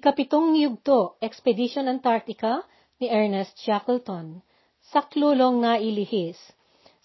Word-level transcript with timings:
Kapitong 0.00 0.56
Yugto, 0.56 1.20
Expedition 1.20 1.84
Antarctica 1.84 2.64
ni 3.04 3.12
Ernest 3.12 3.60
Shackleton. 3.60 4.40
Saklulong 4.80 5.60
na 5.60 5.76
ilihis. 5.76 6.40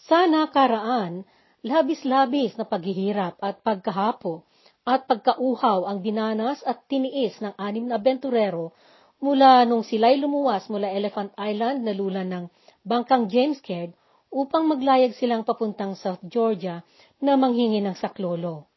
Sana 0.07 0.47
karaan, 0.47 1.27
labis-labis 1.59 2.55
na 2.55 2.63
paghihirap 2.63 3.35
at 3.43 3.59
pagkahapo 3.67 4.47
at 4.87 5.11
pagkauhaw 5.11 5.83
ang 5.91 6.07
dinanas 6.07 6.63
at 6.63 6.87
tiniis 6.87 7.35
ng 7.43 7.59
anim 7.59 7.91
na 7.91 7.99
abenturero 7.99 8.71
mula 9.19 9.67
nung 9.67 9.83
sila'y 9.83 10.15
lumuwas 10.15 10.71
mula 10.71 10.87
Elephant 10.87 11.35
Island 11.35 11.83
na 11.83 11.91
lula 11.91 12.23
ng 12.23 12.47
bangkang 12.87 13.27
James 13.27 13.59
Caird 13.59 13.91
upang 14.31 14.71
maglayag 14.71 15.11
silang 15.19 15.43
papuntang 15.43 15.99
South 15.99 16.23
Georgia 16.23 16.79
na 17.19 17.35
manghingi 17.35 17.83
ng 17.83 17.99
saklolo 17.99 18.71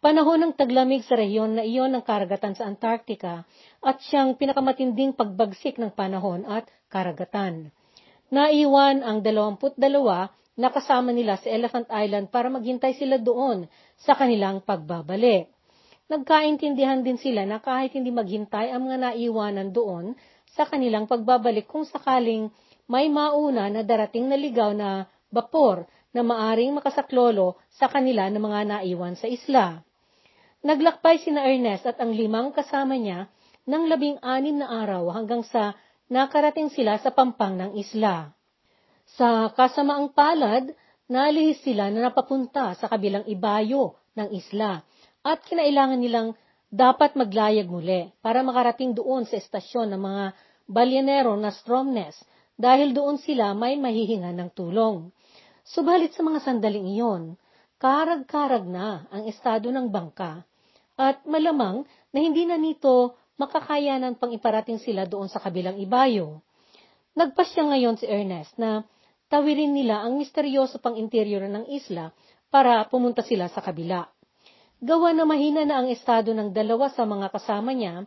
panahon 0.00 0.40
ng 0.40 0.52
taglamig 0.56 1.04
sa 1.04 1.20
rehiyon 1.20 1.60
na 1.60 1.62
iyon 1.64 1.92
ng 1.92 2.04
karagatan 2.04 2.56
sa 2.56 2.64
Antarctica 2.64 3.44
at 3.84 4.00
siyang 4.00 4.32
pinakamatinding 4.40 5.12
pagbagsik 5.12 5.76
ng 5.76 5.92
panahon 5.92 6.48
at 6.48 6.64
karagatan. 6.88 7.68
Naiwan 8.32 9.04
ang 9.04 9.20
22 9.20 9.76
na 10.56 10.68
kasama 10.72 11.12
nila 11.12 11.36
sa 11.36 11.52
Elephant 11.52 11.88
Island 11.92 12.32
para 12.32 12.48
maghintay 12.48 12.96
sila 12.96 13.20
doon 13.20 13.68
sa 14.00 14.16
kanilang 14.16 14.64
pagbabalik. 14.64 15.52
Nagkaintindihan 16.10 17.04
din 17.04 17.20
sila 17.20 17.44
na 17.44 17.60
kahit 17.60 17.94
hindi 17.94 18.10
maghintay 18.10 18.72
ang 18.72 18.88
mga 18.88 19.14
naiwanan 19.14 19.70
doon 19.70 20.16
sa 20.56 20.66
kanilang 20.66 21.06
pagbabalik 21.06 21.70
kung 21.70 21.86
sakaling 21.86 22.50
may 22.90 23.06
mauna 23.06 23.70
na 23.70 23.86
darating 23.86 24.26
na 24.26 24.34
ligaw 24.34 24.74
na 24.74 25.06
bapor 25.30 25.86
na 26.10 26.26
maaring 26.26 26.74
makasaklolo 26.74 27.54
sa 27.70 27.86
kanila 27.86 28.26
ng 28.26 28.42
mga 28.42 28.60
naiwan 28.66 29.14
sa 29.14 29.30
isla. 29.30 29.86
Naglakbay 30.60 31.24
sina 31.24 31.48
Ernest 31.48 31.88
at 31.88 31.96
ang 32.04 32.12
limang 32.12 32.52
kasama 32.52 32.92
niya 32.92 33.32
ng 33.64 33.88
labing-anim 33.88 34.60
na 34.60 34.68
araw 34.84 35.08
hanggang 35.08 35.40
sa 35.40 35.72
nakarating 36.12 36.68
sila 36.68 37.00
sa 37.00 37.08
pampang 37.16 37.56
ng 37.56 37.80
isla. 37.80 38.28
Sa 39.16 39.48
kasamaang 39.56 40.12
palad, 40.12 40.68
nalihis 41.08 41.64
sila 41.64 41.88
na 41.88 42.12
napapunta 42.12 42.76
sa 42.76 42.92
kabilang 42.92 43.24
ibayo 43.24 43.96
ng 44.12 44.36
isla 44.36 44.84
at 45.24 45.40
kinailangan 45.48 45.96
nilang 45.96 46.36
dapat 46.68 47.16
maglayag 47.16 47.64
muli 47.64 48.12
para 48.20 48.44
makarating 48.44 48.92
doon 48.92 49.24
sa 49.24 49.40
estasyon 49.40 49.96
ng 49.96 50.02
mga 50.04 50.24
balyenero 50.68 51.40
na 51.40 51.56
Stromness 51.56 52.20
dahil 52.60 52.92
doon 52.92 53.16
sila 53.16 53.56
may 53.56 53.80
mahihinga 53.80 54.36
ng 54.36 54.52
tulong. 54.52 55.08
Subalit 55.64 56.12
sa 56.12 56.20
mga 56.20 56.44
sandaling 56.44 56.84
iyon, 56.84 57.40
karag-karag 57.80 58.68
na 58.68 59.08
ang 59.08 59.24
estado 59.24 59.72
ng 59.72 59.88
bangka 59.88 60.44
at 61.00 61.24
malamang 61.24 61.88
na 62.12 62.18
hindi 62.20 62.44
na 62.44 62.60
nito 62.60 63.16
makakayanan 63.40 64.20
pang 64.20 64.36
iparating 64.36 64.76
sila 64.76 65.08
doon 65.08 65.32
sa 65.32 65.40
kabilang 65.40 65.80
ibayo. 65.80 66.44
Nagpasya 67.16 67.72
ngayon 67.72 67.96
si 67.96 68.04
Ernest 68.04 68.52
na 68.60 68.84
tawirin 69.32 69.72
nila 69.72 70.04
ang 70.04 70.20
misteryoso 70.20 70.76
pang 70.76 71.00
interior 71.00 71.48
ng 71.48 71.64
isla 71.72 72.12
para 72.52 72.84
pumunta 72.92 73.24
sila 73.24 73.48
sa 73.48 73.64
kabila. 73.64 74.04
Gawa 74.84 75.16
na 75.16 75.24
mahina 75.24 75.64
na 75.64 75.80
ang 75.80 75.88
estado 75.88 76.36
ng 76.36 76.52
dalawa 76.52 76.92
sa 76.92 77.08
mga 77.08 77.32
kasama 77.32 77.72
niya, 77.72 78.04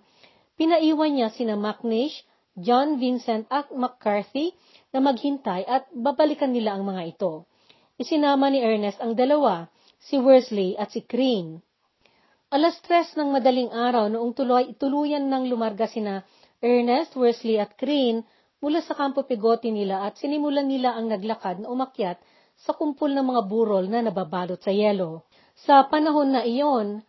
pinaiwan 0.53 1.17
niya 1.17 1.33
sina 1.33 1.57
McNish, 1.57 2.21
John 2.53 3.01
Vincent 3.01 3.49
at 3.49 3.73
McCarthy 3.73 4.53
na 4.93 5.01
maghintay 5.01 5.65
at 5.65 5.89
babalikan 5.89 6.53
nila 6.53 6.77
ang 6.77 6.85
mga 6.85 7.17
ito. 7.17 7.49
Isinama 7.97 8.53
ni 8.53 8.61
Ernest 8.61 9.01
ang 9.01 9.17
dalawa, 9.17 9.69
si 9.97 10.21
Worsley 10.21 10.77
at 10.77 10.93
si 10.93 11.01
Crane. 11.01 11.61
Alas 12.53 12.77
tres 12.85 13.09
ng 13.17 13.33
madaling 13.33 13.73
araw 13.73 14.13
noong 14.13 14.37
tuloy, 14.37 14.77
tuluyan 14.77 15.25
nang 15.25 15.49
lumarga 15.49 15.89
sina 15.89 16.21
Ernest, 16.61 17.17
Worsley 17.17 17.57
at 17.57 17.73
Crane 17.73 18.21
mula 18.61 18.77
sa 18.85 18.93
kampo 18.93 19.25
pigote 19.25 19.73
nila 19.73 20.05
at 20.05 20.21
sinimulan 20.21 20.69
nila 20.69 20.93
ang 20.93 21.09
naglakad 21.09 21.65
na 21.65 21.73
umakyat 21.73 22.21
sa 22.53 22.77
kumpol 22.77 23.09
ng 23.09 23.25
mga 23.25 23.41
burol 23.49 23.89
na 23.89 24.05
nababalot 24.05 24.61
sa 24.61 24.69
yelo. 24.69 25.25
Sa 25.65 25.81
panahon 25.89 26.29
na 26.29 26.45
iyon, 26.45 27.01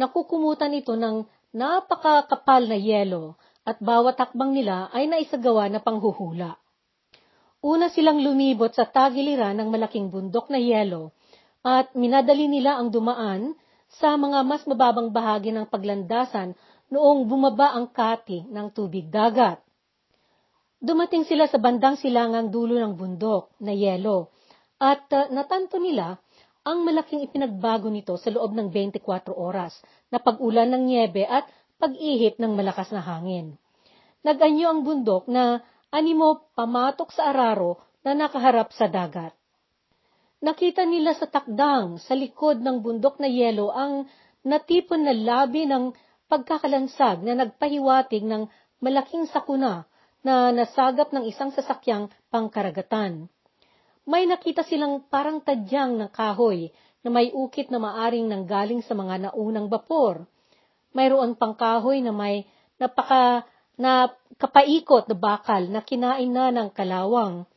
nakukumutan 0.00 0.72
ito 0.72 0.96
ng 0.96 1.28
napakakapal 1.52 2.64
na 2.64 2.80
yelo 2.80 3.36
at 3.68 3.76
bawat 3.84 4.16
hakbang 4.16 4.56
nila 4.56 4.88
ay 4.96 5.12
naisagawa 5.12 5.68
na 5.68 5.84
panghuhula. 5.84 6.56
Una 7.60 7.92
silang 7.92 8.24
lumibot 8.24 8.72
sa 8.72 8.88
tagiliran 8.88 9.60
ng 9.60 9.68
malaking 9.68 10.08
bundok 10.08 10.48
na 10.48 10.56
yelo 10.56 11.12
at 11.60 11.92
minadali 11.92 12.48
nila 12.48 12.80
ang 12.80 12.88
dumaan 12.88 13.60
sa 13.96 14.16
mga 14.16 14.44
mas 14.44 14.62
mababang 14.68 15.08
bahagi 15.08 15.52
ng 15.52 15.68
paglandasan 15.68 16.52
noong 16.92 17.24
bumaba 17.26 17.72
ang 17.72 17.88
kati 17.88 18.44
ng 18.46 18.68
tubig 18.70 19.08
dagat. 19.08 19.58
Dumating 20.76 21.24
sila 21.24 21.48
sa 21.48 21.56
bandang 21.56 21.96
silangang 21.96 22.52
dulo 22.52 22.76
ng 22.76 22.94
bundok 22.94 23.56
na 23.64 23.72
yelo 23.72 24.30
at 24.76 25.08
uh, 25.08 25.32
natanto 25.32 25.80
nila 25.80 26.20
ang 26.66 26.84
malaking 26.84 27.24
ipinagbago 27.24 27.88
nito 27.88 28.12
sa 28.20 28.28
loob 28.28 28.52
ng 28.52 28.68
24 28.68 29.32
oras 29.32 29.72
na 30.12 30.20
pag-ulan 30.20 30.68
ng 30.76 30.82
niebe 30.84 31.24
at 31.24 31.48
pag-ihip 31.80 32.36
ng 32.36 32.52
malakas 32.52 32.92
na 32.92 33.00
hangin. 33.00 33.56
Naganyo 34.26 34.66
ang 34.68 34.80
bundok 34.84 35.30
na 35.30 35.64
animo 35.88 36.50
pamatok 36.52 37.14
sa 37.14 37.32
araro 37.32 37.80
na 38.04 38.12
nakaharap 38.12 38.74
sa 38.74 38.90
dagat. 38.90 39.32
Nakita 40.36 40.84
nila 40.84 41.16
sa 41.16 41.24
takdang 41.24 41.96
sa 41.96 42.12
likod 42.12 42.60
ng 42.60 42.84
bundok 42.84 43.16
na 43.16 43.28
yelo 43.28 43.72
ang 43.72 44.04
natipon 44.44 45.08
na 45.08 45.16
labi 45.16 45.64
ng 45.64 45.96
pagkakalansag 46.28 47.24
na 47.24 47.32
nagpahiwatig 47.40 48.20
ng 48.20 48.44
malaking 48.84 49.24
sakuna 49.32 49.88
na 50.20 50.52
nasagap 50.52 51.08
ng 51.14 51.24
isang 51.24 51.54
sasakyang 51.56 52.12
pangkaragatan. 52.28 53.32
May 54.04 54.28
nakita 54.28 54.60
silang 54.66 55.08
parang 55.08 55.40
tadyang 55.40 55.96
ng 55.96 56.10
kahoy 56.12 56.68
na 57.00 57.08
may 57.08 57.32
ukit 57.32 57.72
na 57.72 57.80
maaring 57.80 58.28
nanggaling 58.28 58.84
sa 58.84 58.92
mga 58.92 59.30
naunang 59.30 59.72
bapor. 59.72 60.28
Mayroon 60.92 61.38
pang 61.38 61.56
kahoy 61.56 62.04
na 62.04 62.12
may 62.12 62.44
napaka 62.76 63.48
na 63.80 64.12
kapaikot 64.36 65.08
na 65.08 65.16
bakal 65.16 65.64
na 65.72 65.80
kinain 65.80 66.28
na 66.28 66.52
ng 66.52 66.68
kalawang. 66.76 67.48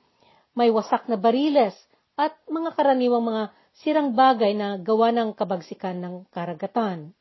May 0.55 0.71
wasak 0.71 1.11
na 1.11 1.19
bariles 1.19 1.75
at 2.19 2.35
mga 2.51 2.75
karaniwang 2.75 3.23
mga 3.23 3.43
sirang 3.79 4.11
bagay 4.11 4.51
na 4.51 4.75
gawa 4.75 5.15
ng 5.15 5.31
kabagsikan 5.39 6.03
ng 6.03 6.27
karagatan. 6.35 7.15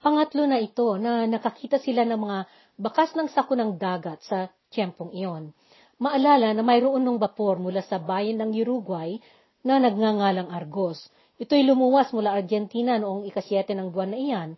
Pangatlo 0.00 0.48
na 0.48 0.56
ito 0.56 0.96
na 0.96 1.28
nakakita 1.28 1.76
sila 1.76 2.08
ng 2.08 2.16
mga 2.16 2.38
bakas 2.80 3.12
ng 3.12 3.28
sako 3.28 3.52
ng 3.60 3.76
dagat 3.76 4.24
sa 4.24 4.48
tiyempong 4.72 5.12
iyon. 5.12 5.52
Maalala 6.00 6.56
na 6.56 6.64
mayroon 6.64 7.04
ng 7.04 7.20
bapor 7.20 7.60
mula 7.60 7.84
sa 7.84 8.00
bayan 8.00 8.40
ng 8.40 8.56
Uruguay 8.64 9.20
na 9.60 9.76
nagngangalang 9.76 10.48
Argos. 10.48 11.12
Ito'y 11.36 11.68
lumuwas 11.68 12.08
mula 12.16 12.32
Argentina 12.32 12.96
noong 12.96 13.28
ikasyete 13.28 13.76
ng 13.76 13.92
buwan 13.92 14.16
na 14.16 14.18
iyan 14.18 14.50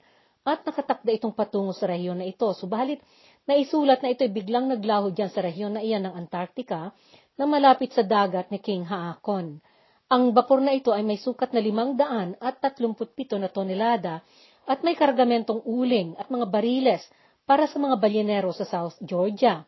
at 0.46 0.62
nakatakda 0.62 1.10
itong 1.18 1.34
patungo 1.34 1.74
sa 1.74 1.90
rehiyon 1.90 2.22
na 2.22 2.26
ito. 2.30 2.46
Subalit, 2.54 3.02
naisulat 3.50 4.06
na 4.06 4.14
ito'y 4.14 4.30
biglang 4.30 4.70
naglaho 4.70 5.10
dyan 5.10 5.34
sa 5.34 5.42
rehiyon 5.42 5.74
na 5.74 5.82
iyan 5.82 6.06
ng 6.06 6.14
Antarctica 6.14 6.94
na 7.36 7.44
malapit 7.48 7.92
sa 7.96 8.04
dagat 8.04 8.52
ni 8.52 8.60
King 8.60 8.84
Haakon. 8.84 9.60
Ang 10.12 10.36
bapor 10.36 10.60
na 10.60 10.76
ito 10.76 10.92
ay 10.92 11.00
may 11.00 11.16
sukat 11.16 11.56
na 11.56 11.60
limang 11.64 11.96
daan 11.96 12.36
at 12.36 12.60
tatlumputpito 12.60 13.40
na 13.40 13.48
tonelada 13.48 14.20
at 14.68 14.84
may 14.84 14.92
kargamentong 14.92 15.64
uling 15.64 16.12
at 16.20 16.28
mga 16.28 16.46
bariles 16.52 17.02
para 17.48 17.64
sa 17.64 17.80
mga 17.80 17.96
balyenero 17.96 18.52
sa 18.52 18.68
South 18.68 19.00
Georgia. 19.00 19.64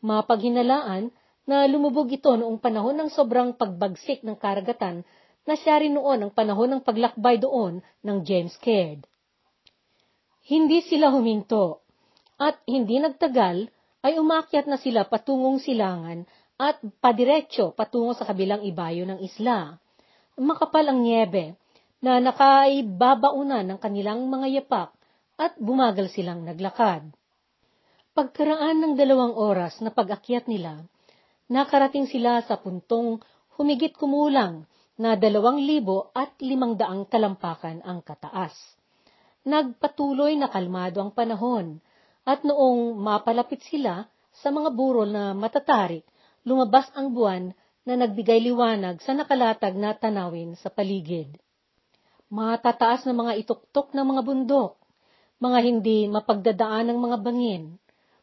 Mapaghinalaan 0.00 1.12
na 1.44 1.68
lumubog 1.68 2.08
ito 2.08 2.32
noong 2.32 2.56
panahon 2.56 2.96
ng 2.96 3.10
sobrang 3.12 3.52
pagbagsik 3.52 4.24
ng 4.24 4.36
karagatan 4.40 5.04
na 5.44 5.54
siya 5.60 5.84
rin 5.84 5.92
noon 5.92 6.24
ang 6.24 6.32
panahon 6.32 6.72
ng 6.72 6.82
paglakbay 6.82 7.36
doon 7.36 7.84
ng 8.00 8.18
James 8.24 8.56
Caird. 8.64 9.04
Hindi 10.44 10.80
sila 10.84 11.12
huminto 11.12 11.84
at 12.40 12.60
hindi 12.64 12.96
nagtagal 12.96 13.68
ay 14.04 14.20
umakyat 14.20 14.68
na 14.68 14.76
sila 14.80 15.08
patungong 15.08 15.60
silangan 15.60 16.24
at 16.58 16.78
padiretso 17.02 17.74
patungo 17.74 18.14
sa 18.14 18.26
kabilang 18.26 18.62
ibayo 18.62 19.02
ng 19.06 19.18
isla. 19.22 19.74
Makapal 20.38 20.86
ang 20.90 21.02
niebe 21.02 21.58
na 21.98 22.22
nakaibabaunan 22.22 23.64
ng 23.64 23.78
kanilang 23.80 24.26
mga 24.30 24.62
yapak 24.62 24.90
at 25.34 25.58
bumagal 25.58 26.10
silang 26.10 26.46
naglakad. 26.46 27.10
Pagkaraan 28.14 28.78
ng 28.78 28.94
dalawang 28.94 29.34
oras 29.34 29.82
na 29.82 29.90
pag-akyat 29.90 30.46
nila, 30.46 30.86
nakarating 31.50 32.06
sila 32.06 32.38
sa 32.46 32.54
puntong 32.62 33.18
humigit 33.58 33.98
kumulang 33.98 34.70
na 34.94 35.18
dalawang 35.18 35.58
libo 35.58 36.14
at 36.14 36.38
limang 36.38 36.78
daang 36.78 37.10
talampakan 37.10 37.82
ang 37.82 37.98
kataas. 38.06 38.54
Nagpatuloy 39.42 40.38
na 40.38 40.46
kalmado 40.46 41.02
ang 41.02 41.10
panahon, 41.10 41.82
at 42.24 42.46
noong 42.46 42.96
mapalapit 42.96 43.60
sila 43.66 44.06
sa 44.32 44.48
mga 44.48 44.72
burol 44.72 45.10
na 45.10 45.36
matatarik, 45.36 46.06
lumabas 46.44 46.88
ang 46.92 47.16
buwan 47.16 47.56
na 47.84 48.00
nagbigay 48.00 48.40
liwanag 48.40 49.00
sa 49.00 49.16
nakalatag 49.16 49.76
na 49.76 49.96
tanawin 49.96 50.56
sa 50.60 50.68
paligid. 50.68 51.36
Matataas 52.28 53.04
na 53.08 53.16
mga 53.16 53.40
ituktok 53.44 53.92
ng 53.92 54.04
mga 54.04 54.22
bundok, 54.24 54.72
mga 55.40 55.58
hindi 55.60 56.08
mapagdadaan 56.08 56.92
ng 56.92 56.98
mga 57.00 57.16
bangin, 57.20 57.64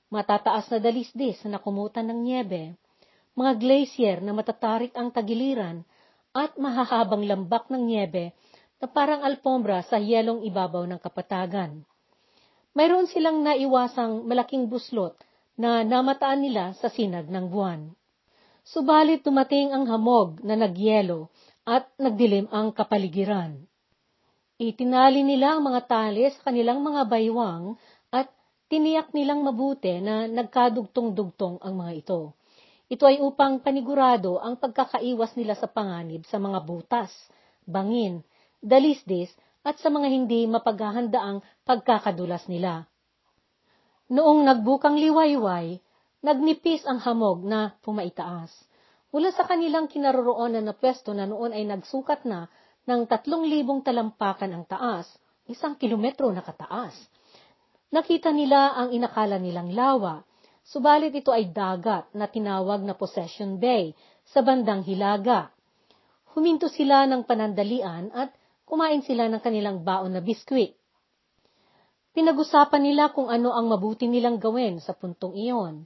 matataas 0.10 0.70
na 0.74 0.78
dalisdis 0.82 1.42
na 1.46 1.58
nakumutan 1.58 2.10
ng 2.10 2.20
niebe, 2.22 2.74
mga 3.38 3.52
glacier 3.58 4.18
na 4.22 4.34
matatarik 4.34 4.94
ang 4.98 5.14
tagiliran, 5.14 5.86
at 6.32 6.56
mahahabang 6.56 7.28
lambak 7.28 7.68
ng 7.68 7.84
niebe 7.92 8.32
na 8.80 8.88
parang 8.88 9.22
alpombra 9.22 9.84
sa 9.84 10.00
yelong 10.00 10.48
ibabaw 10.48 10.88
ng 10.88 11.00
kapatagan. 11.00 11.84
Mayroon 12.72 13.06
silang 13.12 13.44
naiwasang 13.44 14.24
malaking 14.24 14.72
buslot 14.72 15.20
na 15.60 15.84
namataan 15.84 16.40
nila 16.40 16.72
sa 16.80 16.88
sinag 16.88 17.28
ng 17.28 17.52
buwan. 17.52 17.92
Subalit 18.72 19.20
tumating 19.20 19.76
ang 19.76 19.84
hamog 19.84 20.40
na 20.48 20.56
nagyelo 20.56 21.28
at 21.68 21.92
nagdilim 22.00 22.48
ang 22.56 22.72
kapaligiran. 22.72 23.68
Itinali 24.56 25.28
nila 25.28 25.60
ang 25.60 25.68
mga 25.68 25.92
tali 25.92 26.24
sa 26.32 26.48
kanilang 26.48 26.80
mga 26.80 27.04
baywang 27.04 27.76
at 28.16 28.32
tiniyak 28.72 29.12
nilang 29.12 29.44
mabuti 29.44 30.00
na 30.00 30.24
nagkadugtong-dugtong 30.32 31.60
ang 31.60 31.74
mga 31.76 31.92
ito. 32.00 32.40
Ito 32.88 33.12
ay 33.12 33.20
upang 33.20 33.60
panigurado 33.60 34.40
ang 34.40 34.56
pagkakaiwas 34.56 35.36
nila 35.36 35.60
sa 35.60 35.68
panganib 35.68 36.24
sa 36.24 36.40
mga 36.40 36.64
butas, 36.64 37.12
bangin, 37.68 38.24
dalisdis, 38.64 39.36
at 39.68 39.84
sa 39.84 39.92
mga 39.92 40.08
hindi 40.08 40.48
mapaghahandaang 40.48 41.44
pagkakadulas 41.68 42.48
nila. 42.48 42.88
Noong 44.08 44.48
nagbukang 44.48 44.96
liwayway, 44.96 45.84
nagnipis 46.22 46.86
ang 46.86 47.02
hamog 47.02 47.42
na 47.42 47.74
pumaitaas. 47.82 48.54
Mula 49.12 49.34
sa 49.36 49.44
kanilang 49.44 49.92
kinaroroonan 49.92 50.64
na 50.64 50.72
pwesto 50.78 51.12
na 51.12 51.28
noon 51.28 51.52
ay 51.52 51.68
nagsukat 51.68 52.24
na 52.24 52.48
ng 52.88 53.06
tatlong 53.10 53.44
libong 53.46 53.84
talampakan 53.84 54.56
ang 54.56 54.64
taas, 54.66 55.06
isang 55.50 55.76
kilometro 55.76 56.32
na 56.32 56.40
kataas. 56.46 56.96
Nakita 57.92 58.32
nila 58.32 58.72
ang 58.78 58.96
inakala 58.96 59.36
nilang 59.36 59.76
lawa, 59.76 60.24
subalit 60.64 61.12
ito 61.12 61.36
ay 61.36 61.52
dagat 61.52 62.08
na 62.16 62.32
tinawag 62.32 62.80
na 62.88 62.96
Possession 62.96 63.60
Bay 63.60 63.92
sa 64.24 64.40
bandang 64.40 64.88
Hilaga. 64.88 65.52
Huminto 66.32 66.72
sila 66.72 67.04
ng 67.04 67.28
panandalian 67.28 68.16
at 68.16 68.32
kumain 68.64 69.04
sila 69.04 69.28
ng 69.28 69.44
kanilang 69.44 69.84
baon 69.84 70.16
na 70.16 70.24
biskwit. 70.24 70.80
Pinag-usapan 72.16 72.80
nila 72.80 73.12
kung 73.12 73.28
ano 73.28 73.52
ang 73.52 73.68
mabuti 73.68 74.08
nilang 74.08 74.40
gawin 74.40 74.80
sa 74.80 74.96
puntong 74.96 75.36
iyon. 75.36 75.84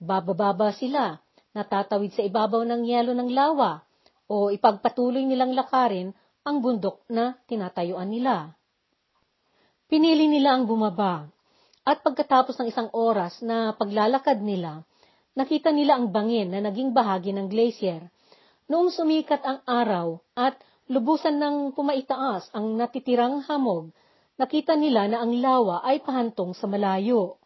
Babababa 0.00 0.72
sila, 0.72 1.20
natatawid 1.52 2.16
sa 2.16 2.24
ibabaw 2.24 2.64
ng 2.64 2.88
yelo 2.88 3.12
ng 3.12 3.30
lawa, 3.36 3.84
o 4.32 4.48
ipagpatuloy 4.48 5.20
nilang 5.28 5.52
lakarin 5.52 6.16
ang 6.40 6.64
bundok 6.64 7.04
na 7.12 7.36
tinatayuan 7.44 8.08
nila. 8.08 8.56
Pinili 9.90 10.30
nila 10.30 10.56
ang 10.56 10.64
bumaba, 10.64 11.28
at 11.84 12.00
pagkatapos 12.00 12.56
ng 12.56 12.70
isang 12.70 12.88
oras 12.94 13.42
na 13.42 13.74
paglalakad 13.74 14.40
nila, 14.40 14.86
nakita 15.34 15.74
nila 15.74 15.98
ang 15.98 16.14
bangin 16.14 16.54
na 16.54 16.62
naging 16.62 16.94
bahagi 16.94 17.34
ng 17.34 17.50
glacier. 17.50 18.06
Noong 18.70 18.94
sumikat 18.94 19.42
ang 19.42 19.60
araw 19.66 20.22
at 20.38 20.56
lubusan 20.86 21.42
ng 21.42 21.74
pumaitaas 21.74 22.54
ang 22.54 22.78
natitirang 22.78 23.42
hamog, 23.50 23.90
nakita 24.38 24.78
nila 24.78 25.10
na 25.10 25.26
ang 25.26 25.34
lawa 25.42 25.82
ay 25.82 25.98
pahantong 26.06 26.54
sa 26.54 26.70
malayo. 26.70 27.39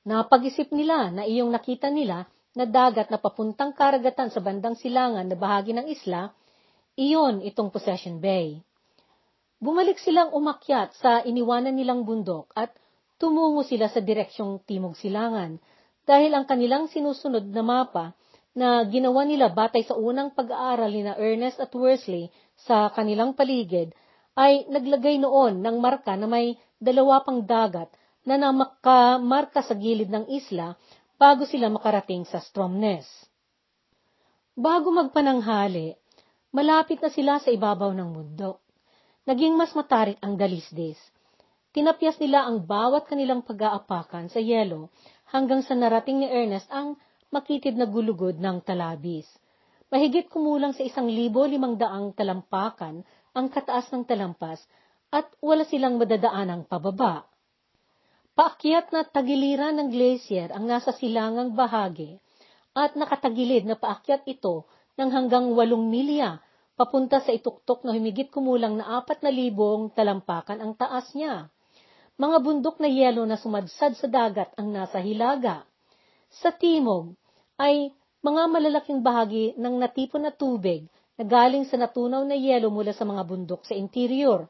Napag-isip 0.00 0.72
nila 0.72 1.12
na 1.12 1.28
iyong 1.28 1.52
nakita 1.52 1.92
nila 1.92 2.24
na 2.56 2.64
dagat 2.64 3.12
na 3.12 3.20
papuntang 3.20 3.76
karagatan 3.76 4.32
sa 4.32 4.40
bandang 4.40 4.74
silangan 4.74 5.28
na 5.28 5.36
bahagi 5.36 5.76
ng 5.76 5.86
isla, 5.92 6.32
iyon 6.96 7.44
itong 7.44 7.68
Possession 7.68 8.16
Bay. 8.16 8.64
Bumalik 9.60 10.00
silang 10.00 10.32
umakyat 10.32 10.96
sa 10.96 11.20
iniwanan 11.20 11.76
nilang 11.76 12.08
bundok 12.08 12.48
at 12.56 12.72
tumungo 13.20 13.60
sila 13.60 13.92
sa 13.92 14.00
direksyong 14.00 14.64
timog 14.64 14.96
silangan 14.96 15.60
dahil 16.08 16.32
ang 16.32 16.48
kanilang 16.48 16.88
sinusunod 16.88 17.44
na 17.44 17.60
mapa 17.60 18.16
na 18.56 18.80
ginawa 18.88 19.28
nila 19.28 19.52
batay 19.52 19.84
sa 19.84 20.00
unang 20.00 20.32
pag-aaral 20.32 20.88
ni 20.88 21.04
na 21.04 21.12
Ernest 21.20 21.60
at 21.60 21.70
Worsley 21.76 22.32
sa 22.56 22.88
kanilang 22.88 23.36
paligid 23.36 23.92
ay 24.32 24.64
naglagay 24.72 25.20
noon 25.20 25.60
ng 25.60 25.76
marka 25.76 26.16
na 26.16 26.24
may 26.24 26.56
dalawa 26.80 27.20
pang 27.20 27.44
dagat 27.44 27.92
na 28.24 28.36
nakamarka 28.36 29.64
sa 29.64 29.74
gilid 29.76 30.12
ng 30.12 30.28
isla 30.28 30.76
bago 31.16 31.44
sila 31.44 31.68
makarating 31.72 32.24
sa 32.28 32.40
Stromness. 32.40 33.06
Bago 34.56 34.92
magpananghali, 34.92 35.96
malapit 36.52 37.00
na 37.00 37.08
sila 37.08 37.40
sa 37.40 37.48
ibabaw 37.48 37.92
ng 37.96 38.10
bundok. 38.12 38.60
Naging 39.24 39.56
mas 39.56 39.72
matarik 39.76 40.16
ang 40.20 40.36
dalisdis 40.36 40.98
Tinapyas 41.70 42.18
nila 42.18 42.50
ang 42.50 42.66
bawat 42.66 43.06
kanilang 43.06 43.46
pag-aapakan 43.46 44.26
sa 44.26 44.42
yelo 44.42 44.90
hanggang 45.30 45.62
sa 45.62 45.78
narating 45.78 46.18
ni 46.18 46.26
Ernest 46.26 46.66
ang 46.66 46.98
makitid 47.30 47.78
na 47.78 47.86
gulugod 47.86 48.42
ng 48.42 48.58
talabis. 48.66 49.30
Mahigit 49.86 50.26
kumulang 50.26 50.74
sa 50.74 50.82
isang 50.82 51.06
libo 51.06 51.46
limang 51.46 51.78
daang 51.78 52.10
talampakan 52.10 53.06
ang 53.38 53.46
kataas 53.54 53.86
ng 53.94 54.02
talampas 54.02 54.58
at 55.14 55.30
wala 55.38 55.62
silang 55.62 55.94
madadaanang 55.94 56.66
pababa. 56.66 57.29
Paakyat 58.40 58.88
na 58.88 59.04
tagiliran 59.04 59.76
ng 59.76 59.92
glacier 59.92 60.48
ang 60.56 60.64
nasa 60.64 60.96
silangang 60.96 61.52
bahagi 61.52 62.16
at 62.72 62.96
nakatagilid 62.96 63.68
na 63.68 63.76
paakyat 63.76 64.24
ito 64.24 64.64
ng 64.96 65.12
hanggang 65.12 65.52
walong 65.52 65.92
milya 65.92 66.40
papunta 66.72 67.20
sa 67.20 67.36
ituktok 67.36 67.84
na 67.84 67.92
humigit 67.92 68.32
kumulang 68.32 68.80
na 68.80 68.96
apat 68.96 69.20
na 69.20 69.28
libong 69.28 69.92
talampakan 69.92 70.56
ang 70.56 70.72
taas 70.72 71.12
niya 71.12 71.52
mga 72.16 72.40
bundok 72.40 72.80
na 72.80 72.88
yelo 72.88 73.28
na 73.28 73.36
sumadsad 73.36 73.96
sa 73.96 74.04
dagat 74.08 74.52
ang 74.60 74.68
nasa 74.72 75.00
hilaga. 75.04 75.64
Sa 76.28 76.52
timog 76.52 77.16
ay 77.60 77.96
mga 78.20 78.42
malalaking 78.48 79.00
bahagi 79.04 79.56
ng 79.56 79.80
natipon 79.80 80.28
na 80.28 80.32
tubig 80.32 80.88
na 81.16 81.24
galing 81.28 81.64
sa 81.64 81.76
natunaw 81.76 82.24
na 82.24 82.36
yelo 82.36 82.72
mula 82.72 82.96
sa 82.96 83.04
mga 83.04 83.20
bundok 83.24 83.64
sa 83.64 83.72
interior. 83.72 84.48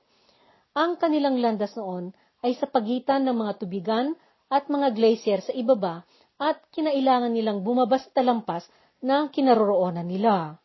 Ang 0.79 0.99
kanilang 0.99 1.39
landas 1.43 1.75
noon 1.79 2.11
ay 2.41 2.57
sa 2.57 2.67
pagitan 2.69 3.25
ng 3.29 3.37
mga 3.37 3.53
tubigan 3.61 4.17
at 4.51 4.67
mga 4.67 4.97
glacier 4.97 5.41
sa 5.45 5.53
ibaba 5.55 6.03
at 6.41 6.59
kinailangan 6.73 7.33
nilang 7.37 7.61
bumaba 7.61 8.01
sa 8.01 8.09
talampas 8.11 8.65
na 9.05 9.29
kinaroroonan 9.29 10.09
nila. 10.09 10.57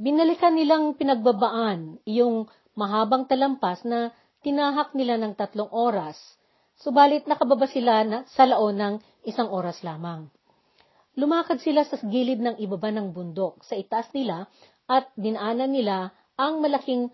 Binalikan 0.00 0.56
nilang 0.56 0.96
pinagbabaan 0.96 2.00
yung 2.08 2.48
mahabang 2.72 3.28
talampas 3.28 3.84
na 3.84 4.12
tinahak 4.40 4.96
nila 4.96 5.20
ng 5.20 5.36
tatlong 5.36 5.68
oras, 5.68 6.16
subalit 6.80 7.28
nakababa 7.28 7.68
sila 7.68 8.04
na, 8.08 8.24
sa 8.32 8.48
laon 8.48 8.76
ng 8.80 8.94
isang 9.28 9.52
oras 9.52 9.84
lamang. 9.84 10.32
Lumakad 11.20 11.60
sila 11.60 11.84
sa 11.84 12.00
gilid 12.00 12.40
ng 12.40 12.56
ibaba 12.64 12.88
ng 12.88 13.12
bundok 13.12 13.60
sa 13.60 13.76
itaas 13.76 14.08
nila 14.16 14.48
at 14.88 15.12
dinaanan 15.20 15.68
nila 15.68 16.16
ang 16.40 16.64
malaking 16.64 17.12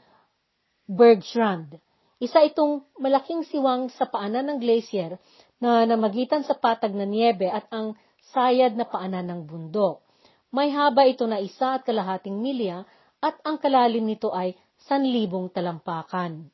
Bergstrand. 0.86 1.82
Isa 2.16 2.40
itong 2.48 2.88
malaking 2.96 3.44
siwang 3.44 3.92
sa 3.92 4.08
paanan 4.08 4.48
ng 4.48 4.58
glacier 4.60 5.20
na 5.60 5.84
namagitan 5.84 6.40
sa 6.48 6.56
patag 6.56 6.96
na 6.96 7.04
niebe 7.04 7.44
at 7.44 7.68
ang 7.68 7.92
sayad 8.32 8.72
na 8.72 8.88
paanan 8.88 9.28
ng 9.28 9.40
bundok. 9.44 10.00
May 10.48 10.72
haba 10.72 11.04
ito 11.04 11.28
na 11.28 11.36
isa 11.36 11.76
at 11.76 11.84
kalahating 11.84 12.40
milya 12.40 12.88
at 13.20 13.36
ang 13.44 13.60
kalalim 13.60 14.08
nito 14.08 14.32
ay 14.32 14.56
sanlibong 14.88 15.52
talampakan. 15.52 16.48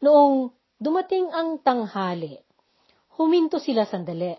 Noong 0.00 0.54
dumating 0.80 1.28
ang 1.36 1.60
tanghali, 1.60 2.40
huminto 3.20 3.60
sila 3.60 3.84
sandali. 3.84 4.32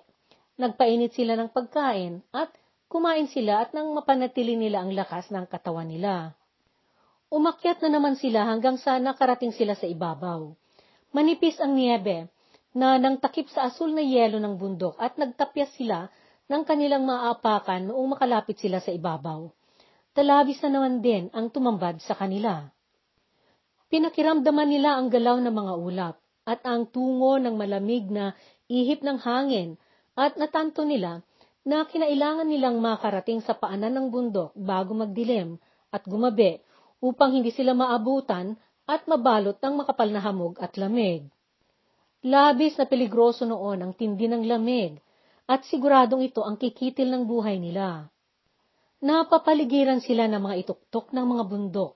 Nagpainit 0.58 1.14
sila 1.14 1.38
ng 1.38 1.54
pagkain 1.54 2.26
at 2.34 2.50
kumain 2.90 3.30
sila 3.30 3.64
at 3.64 3.72
nang 3.78 3.94
mapanatili 3.94 4.58
nila 4.58 4.82
ang 4.82 4.92
lakas 4.98 5.30
ng 5.30 5.46
katawan 5.46 5.88
nila. 5.88 6.39
Umakyat 7.30 7.86
na 7.86 7.94
naman 7.94 8.18
sila 8.18 8.42
hanggang 8.50 8.82
sa 8.82 8.98
nakarating 8.98 9.54
sila 9.54 9.78
sa 9.78 9.86
ibabaw. 9.86 10.50
Manipis 11.14 11.62
ang 11.62 11.78
niebe 11.78 12.26
na 12.74 12.98
nang 12.98 13.22
takip 13.22 13.46
sa 13.54 13.70
asul 13.70 13.94
na 13.94 14.02
yelo 14.02 14.42
ng 14.42 14.58
bundok 14.58 14.98
at 14.98 15.14
nagtapyas 15.14 15.70
sila 15.78 16.10
ng 16.50 16.66
kanilang 16.66 17.06
maapakan 17.06 17.94
noong 17.94 18.18
makalapit 18.18 18.58
sila 18.58 18.82
sa 18.82 18.90
ibabaw. 18.90 19.46
Talabis 20.18 20.58
na 20.66 20.82
naman 20.82 21.06
din 21.06 21.30
ang 21.30 21.54
tumambad 21.54 22.02
sa 22.02 22.18
kanila. 22.18 22.66
Pinakiramdaman 23.94 24.66
nila 24.66 24.98
ang 24.98 25.14
galaw 25.14 25.38
ng 25.38 25.54
mga 25.54 25.74
ulap 25.78 26.16
at 26.50 26.66
ang 26.66 26.90
tungo 26.90 27.38
ng 27.38 27.54
malamig 27.54 28.10
na 28.10 28.34
ihip 28.66 29.06
ng 29.06 29.22
hangin 29.22 29.78
at 30.18 30.34
natanto 30.34 30.82
nila 30.82 31.22
na 31.62 31.86
kinailangan 31.86 32.50
nilang 32.50 32.82
makarating 32.82 33.46
sa 33.46 33.54
paanan 33.54 33.94
ng 33.94 34.08
bundok 34.10 34.50
bago 34.58 34.98
magdilim 34.98 35.62
at 35.94 36.02
gumabi 36.10 36.58
upang 37.00 37.36
hindi 37.36 37.52
sila 37.52 37.72
maabutan 37.76 38.60
at 38.84 39.08
mabalot 39.08 39.60
ng 39.60 39.74
makapal 39.84 40.10
na 40.12 40.22
hamog 40.24 40.60
at 40.60 40.76
lamig. 40.76 41.28
Labis 42.26 42.76
na 42.76 42.84
peligroso 42.84 43.48
noon 43.48 43.80
ang 43.80 43.92
tindi 43.96 44.28
ng 44.28 44.44
lamig 44.44 45.00
at 45.48 45.64
siguradong 45.64 46.22
ito 46.22 46.44
ang 46.44 46.60
kikitil 46.60 47.08
ng 47.08 47.24
buhay 47.24 47.58
nila. 47.58 48.12
Napapaligiran 49.00 50.04
sila 50.04 50.28
ng 50.28 50.44
mga 50.44 50.56
ituktok 50.68 51.16
ng 51.16 51.26
mga 51.26 51.44
bundok 51.48 51.96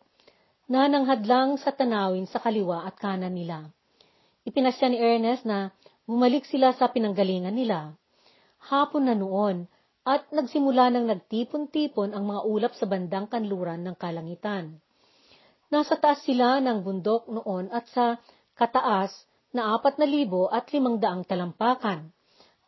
na 0.72 0.88
nanghadlang 0.88 1.60
sa 1.60 1.76
tanawin 1.76 2.24
sa 2.24 2.40
kaliwa 2.40 2.88
at 2.88 2.96
kanan 2.96 3.36
nila. 3.36 3.68
ipinasya 4.48 4.88
ni 4.92 5.00
Ernest 5.00 5.44
na 5.44 5.72
bumalik 6.08 6.48
sila 6.48 6.72
sa 6.76 6.92
pinanggalingan 6.92 7.56
nila. 7.56 7.96
Hapon 8.64 9.12
na 9.12 9.16
noon, 9.16 9.68
at 10.04 10.28
nagsimula 10.36 10.92
ng 10.92 11.08
nagtipon-tipon 11.16 12.12
ang 12.12 12.28
mga 12.28 12.42
ulap 12.44 12.74
sa 12.76 12.84
bandang 12.84 13.24
kanluran 13.32 13.88
ng 13.88 13.96
kalangitan. 13.96 14.83
Nasa 15.74 15.98
taas 15.98 16.22
sila 16.22 16.62
ng 16.62 16.86
bundok 16.86 17.26
noon 17.34 17.74
at 17.74 17.90
sa 17.90 18.22
kataas 18.54 19.10
na 19.58 19.74
apat 19.74 19.98
na 19.98 20.06
libo 20.06 20.46
at 20.46 20.70
limang 20.70 21.02
daang 21.02 21.26
talampakan. 21.26 22.14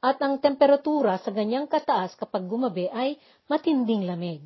At 0.01 0.17
ang 0.25 0.41
temperatura 0.41 1.21
sa 1.21 1.29
ganyang 1.29 1.69
kataas 1.69 2.17
kapag 2.17 2.49
gumabi 2.49 2.89
ay 2.89 3.21
matinding 3.45 4.09
lamig. 4.09 4.41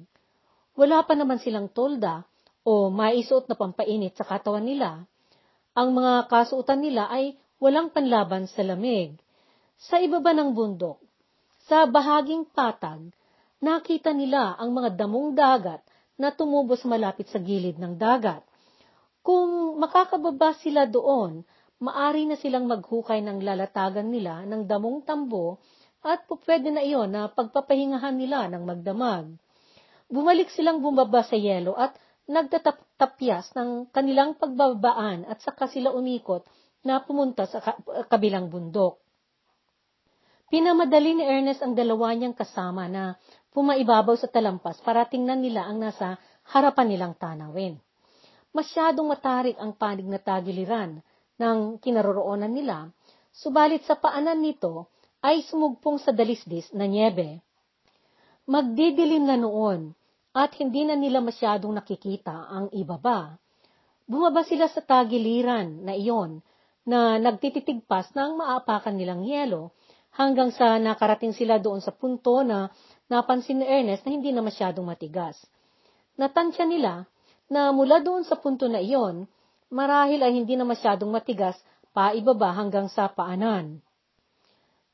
Wala 0.76 1.08
pa 1.08 1.16
naman 1.16 1.40
silang 1.40 1.72
tolda 1.72 2.28
o 2.68 2.92
maisuot 2.92 3.48
na 3.48 3.56
pampainit 3.56 4.20
sa 4.20 4.28
katawan 4.28 4.68
nila. 4.68 5.08
Ang 5.80 5.96
mga 5.96 6.28
kasuotan 6.28 6.84
nila 6.84 7.08
ay 7.08 7.40
walang 7.64 7.96
panlaban 7.96 8.44
sa 8.52 8.60
lamig. 8.68 9.16
Sa 9.80 10.04
ibaba 10.04 10.36
ng 10.36 10.52
bundok, 10.52 11.00
sa 11.64 11.88
bahaging 11.88 12.44
patag, 12.52 13.08
nakita 13.64 14.12
nila 14.12 14.60
ang 14.60 14.76
mga 14.76 15.00
damong 15.00 15.32
dagat 15.32 15.80
na 16.20 16.36
tumubos 16.36 16.84
malapit 16.84 17.32
sa 17.32 17.40
gilid 17.40 17.80
ng 17.80 17.96
dagat. 17.96 18.49
Kung 19.30 19.78
makakababa 19.78 20.58
sila 20.58 20.90
doon, 20.90 21.46
maari 21.78 22.26
na 22.26 22.34
silang 22.34 22.66
maghukay 22.66 23.22
ng 23.22 23.46
lalatagan 23.46 24.10
nila 24.10 24.42
ng 24.50 24.66
damong 24.66 25.06
tambo 25.06 25.62
at 26.02 26.26
pupwede 26.26 26.74
na 26.74 26.82
iyon 26.82 27.14
na 27.14 27.30
pagpapahingahan 27.30 28.18
nila 28.18 28.50
ng 28.50 28.66
magdamag. 28.66 29.30
Bumalik 30.10 30.50
silang 30.50 30.82
bumaba 30.82 31.22
sa 31.22 31.38
yelo 31.38 31.78
at 31.78 31.94
nagtatapyas 32.26 33.54
ng 33.54 33.94
kanilang 33.94 34.34
pagbabaan 34.34 35.30
at 35.30 35.38
saka 35.46 35.70
sila 35.70 35.94
umikot 35.94 36.42
na 36.82 36.98
pumunta 37.06 37.46
sa 37.46 37.62
kabilang 38.10 38.50
bundok. 38.50 38.98
Pinamadali 40.50 41.22
ni 41.22 41.30
Ernest 41.30 41.62
ang 41.62 41.78
dalawa 41.78 42.18
niyang 42.18 42.34
kasama 42.34 42.90
na 42.90 43.14
pumaibabaw 43.54 44.18
sa 44.18 44.26
talampas 44.26 44.82
para 44.82 45.06
tingnan 45.06 45.46
nila 45.46 45.70
ang 45.70 45.78
nasa 45.78 46.18
harapan 46.50 46.98
nilang 46.98 47.14
tanawin. 47.14 47.78
Masyadong 48.50 49.06
matarik 49.06 49.58
ang 49.62 49.78
panig 49.78 50.10
na 50.10 50.18
tagiliran 50.18 51.02
ng 51.38 51.78
kinaroroonan 51.78 52.50
nila, 52.50 52.90
subalit 53.30 53.86
sa 53.86 53.94
paanan 53.94 54.42
nito 54.42 54.90
ay 55.22 55.46
sumugpong 55.46 56.02
sa 56.02 56.10
dalisdis 56.10 56.74
na 56.74 56.90
niebe. 56.90 57.44
Magdidilim 58.50 59.30
na 59.30 59.38
noon 59.38 59.94
at 60.34 60.58
hindi 60.58 60.82
na 60.88 60.98
nila 60.98 61.22
masyadong 61.22 61.78
nakikita 61.78 62.50
ang 62.50 62.74
ibaba. 62.74 63.38
Bumaba 64.10 64.42
sila 64.42 64.66
sa 64.66 64.82
tagiliran 64.82 65.86
na 65.86 65.94
iyon 65.94 66.42
na 66.90 67.22
nagtititigpas 67.22 68.10
ng 68.18 68.42
maapakan 68.42 68.98
nilang 68.98 69.22
yelo 69.22 69.78
hanggang 70.18 70.50
sa 70.50 70.82
nakarating 70.82 71.38
sila 71.38 71.62
doon 71.62 71.86
sa 71.86 71.94
punto 71.94 72.42
na 72.42 72.74
napansin 73.06 73.62
ni 73.62 73.66
Ernest 73.70 74.02
na 74.10 74.18
hindi 74.18 74.34
na 74.34 74.42
masyadong 74.42 74.90
matigas. 74.90 75.38
Natansya 76.18 76.66
nila 76.66 77.06
na 77.50 77.74
mula 77.74 78.00
doon 78.00 78.22
sa 78.24 78.38
punto 78.38 78.70
na 78.70 78.78
iyon, 78.78 79.26
marahil 79.74 80.22
ay 80.22 80.38
hindi 80.38 80.54
na 80.54 80.64
masyadong 80.64 81.10
matigas 81.10 81.58
paibaba 81.92 82.54
hanggang 82.54 82.88
sa 82.88 83.10
paanan. 83.10 83.82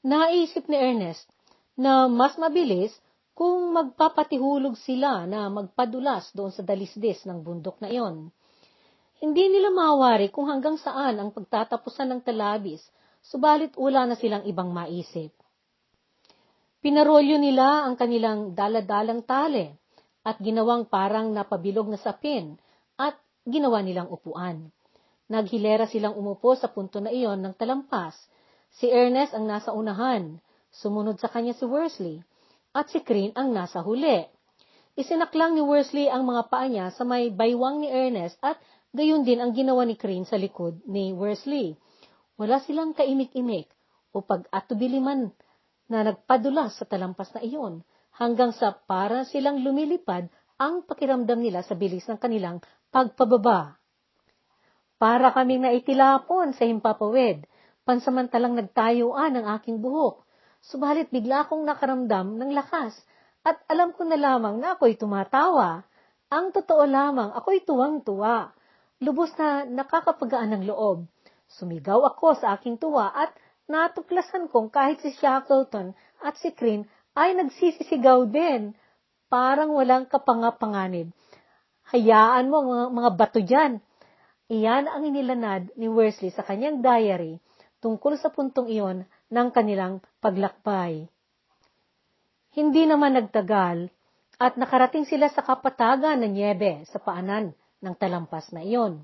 Naisip 0.02 0.66
ni 0.72 0.80
Ernest 0.80 1.28
na 1.76 2.08
mas 2.08 2.40
mabilis 2.40 2.96
kung 3.36 3.76
magpapatihulog 3.76 4.80
sila 4.80 5.28
na 5.28 5.52
magpadulas 5.52 6.32
doon 6.32 6.56
sa 6.56 6.64
dalisdis 6.64 7.28
ng 7.28 7.44
bundok 7.44 7.84
na 7.84 7.92
iyon. 7.92 8.32
Hindi 9.20 9.52
nila 9.52 9.76
mawari 9.76 10.32
kung 10.32 10.48
hanggang 10.48 10.80
saan 10.80 11.20
ang 11.20 11.36
pagtatapusan 11.36 12.16
ng 12.16 12.22
talabis 12.24 12.80
subalit 13.26 13.76
wala 13.76 14.08
na 14.08 14.16
silang 14.16 14.48
ibang 14.48 14.72
maisip. 14.72 15.36
Pinarolyo 16.80 17.42
nila 17.42 17.84
ang 17.84 17.98
kanilang 17.98 18.54
daladalang 18.54 19.26
tale 19.26 19.82
at 20.26 20.42
ginawang 20.42 20.90
parang 20.90 21.30
napabilog 21.30 21.86
na 21.86 22.02
sapin 22.02 22.58
at 22.98 23.14
ginawa 23.46 23.86
nilang 23.86 24.10
upuan. 24.10 24.74
Naghilera 25.30 25.86
silang 25.86 26.18
umupo 26.18 26.58
sa 26.58 26.74
punto 26.74 26.98
na 26.98 27.14
iyon 27.14 27.46
ng 27.46 27.54
talampas. 27.54 28.18
Si 28.74 28.90
Ernest 28.90 29.38
ang 29.38 29.46
nasa 29.46 29.70
unahan, 29.70 30.42
sumunod 30.74 31.22
sa 31.22 31.30
kanya 31.30 31.54
si 31.54 31.64
Worsley, 31.64 32.26
at 32.76 32.90
si 32.90 33.00
Crane 33.06 33.32
ang 33.38 33.54
nasa 33.54 33.86
huli. 33.86 34.26
Isinaklang 34.98 35.56
ni 35.56 35.64
Worsley 35.64 36.10
ang 36.10 36.28
mga 36.28 36.52
paa 36.52 36.68
niya 36.68 36.92
sa 36.92 37.08
may 37.08 37.30
baywang 37.30 37.86
ni 37.86 37.90
Ernest 37.94 38.42
at 38.42 38.60
gayon 38.92 39.24
din 39.24 39.40
ang 39.40 39.54
ginawa 39.54 39.86
ni 39.86 39.96
Crane 39.96 40.28
sa 40.28 40.36
likod 40.36 40.82
ni 40.90 41.14
Worsley. 41.16 41.78
Wala 42.36 42.60
silang 42.60 42.92
kaimik-imik 42.92 43.72
o 44.12 44.26
pag-atubiliman 44.26 45.32
na 45.88 45.98
nagpadulas 46.02 46.76
sa 46.76 46.86
talampas 46.88 47.32
na 47.32 47.46
iyon 47.46 47.86
hanggang 48.16 48.56
sa 48.56 48.76
para 48.76 49.28
silang 49.28 49.64
lumilipad 49.64 50.32
ang 50.56 50.88
pakiramdam 50.88 51.40
nila 51.44 51.64
sa 51.68 51.76
bilis 51.76 52.08
ng 52.08 52.16
kanilang 52.16 52.64
pagpababa. 52.92 53.76
Para 54.96 55.36
kaming 55.36 55.68
naitilapon 55.68 56.56
sa 56.56 56.64
himpapawid, 56.64 57.44
pansamantalang 57.84 58.56
nagtayuan 58.56 59.36
ang 59.36 59.46
aking 59.60 59.84
buhok, 59.84 60.24
subalit 60.64 61.12
bigla 61.12 61.44
akong 61.44 61.68
nakaramdam 61.68 62.40
ng 62.40 62.56
lakas 62.56 62.96
at 63.44 63.60
alam 63.68 63.92
ko 63.92 64.08
na 64.08 64.16
lamang 64.16 64.58
na 64.58 64.80
ako'y 64.80 64.96
tumatawa. 64.96 65.84
Ang 66.32 66.50
totoo 66.56 66.88
lamang, 66.88 67.36
ako'y 67.36 67.62
tuwang-tuwa. 67.68 68.56
Lubos 69.04 69.30
na 69.38 69.68
nakakapagaan 69.68 70.56
ng 70.56 70.64
loob. 70.72 71.06
Sumigaw 71.46 72.02
ako 72.10 72.42
sa 72.42 72.58
aking 72.58 72.82
tuwa 72.82 73.14
at 73.14 73.36
natuklasan 73.70 74.50
kong 74.50 74.74
kahit 74.74 75.04
si 75.04 75.14
Shackleton 75.14 75.94
at 76.26 76.40
si 76.42 76.50
Crane 76.56 76.90
ay 77.16 77.34
nagsisisigaw 77.40 78.28
din. 78.28 78.76
Parang 79.32 79.74
walang 79.74 80.06
kapangapanganib. 80.06 81.10
Hayaan 81.90 82.52
mo 82.52 82.62
mga, 82.62 82.86
mga 82.94 83.12
bato 83.18 83.40
dyan. 83.42 83.82
Iyan 84.52 84.86
ang 84.86 85.02
inilanad 85.02 85.74
ni 85.74 85.90
Worsley 85.90 86.30
sa 86.30 86.46
kanyang 86.46 86.86
diary 86.86 87.42
tungkol 87.82 88.20
sa 88.22 88.30
puntong 88.30 88.70
iyon 88.70 89.10
ng 89.34 89.48
kanilang 89.50 90.06
paglakbay. 90.22 91.10
Hindi 92.54 92.84
naman 92.86 93.18
nagtagal 93.18 93.90
at 94.38 94.54
nakarating 94.60 95.10
sila 95.10 95.32
sa 95.34 95.42
kapatagan 95.42 96.22
ng 96.22 96.32
niebe 96.38 96.86
sa 96.86 97.02
paanan 97.02 97.58
ng 97.82 97.96
talampas 97.98 98.54
na 98.54 98.62
iyon. 98.62 99.02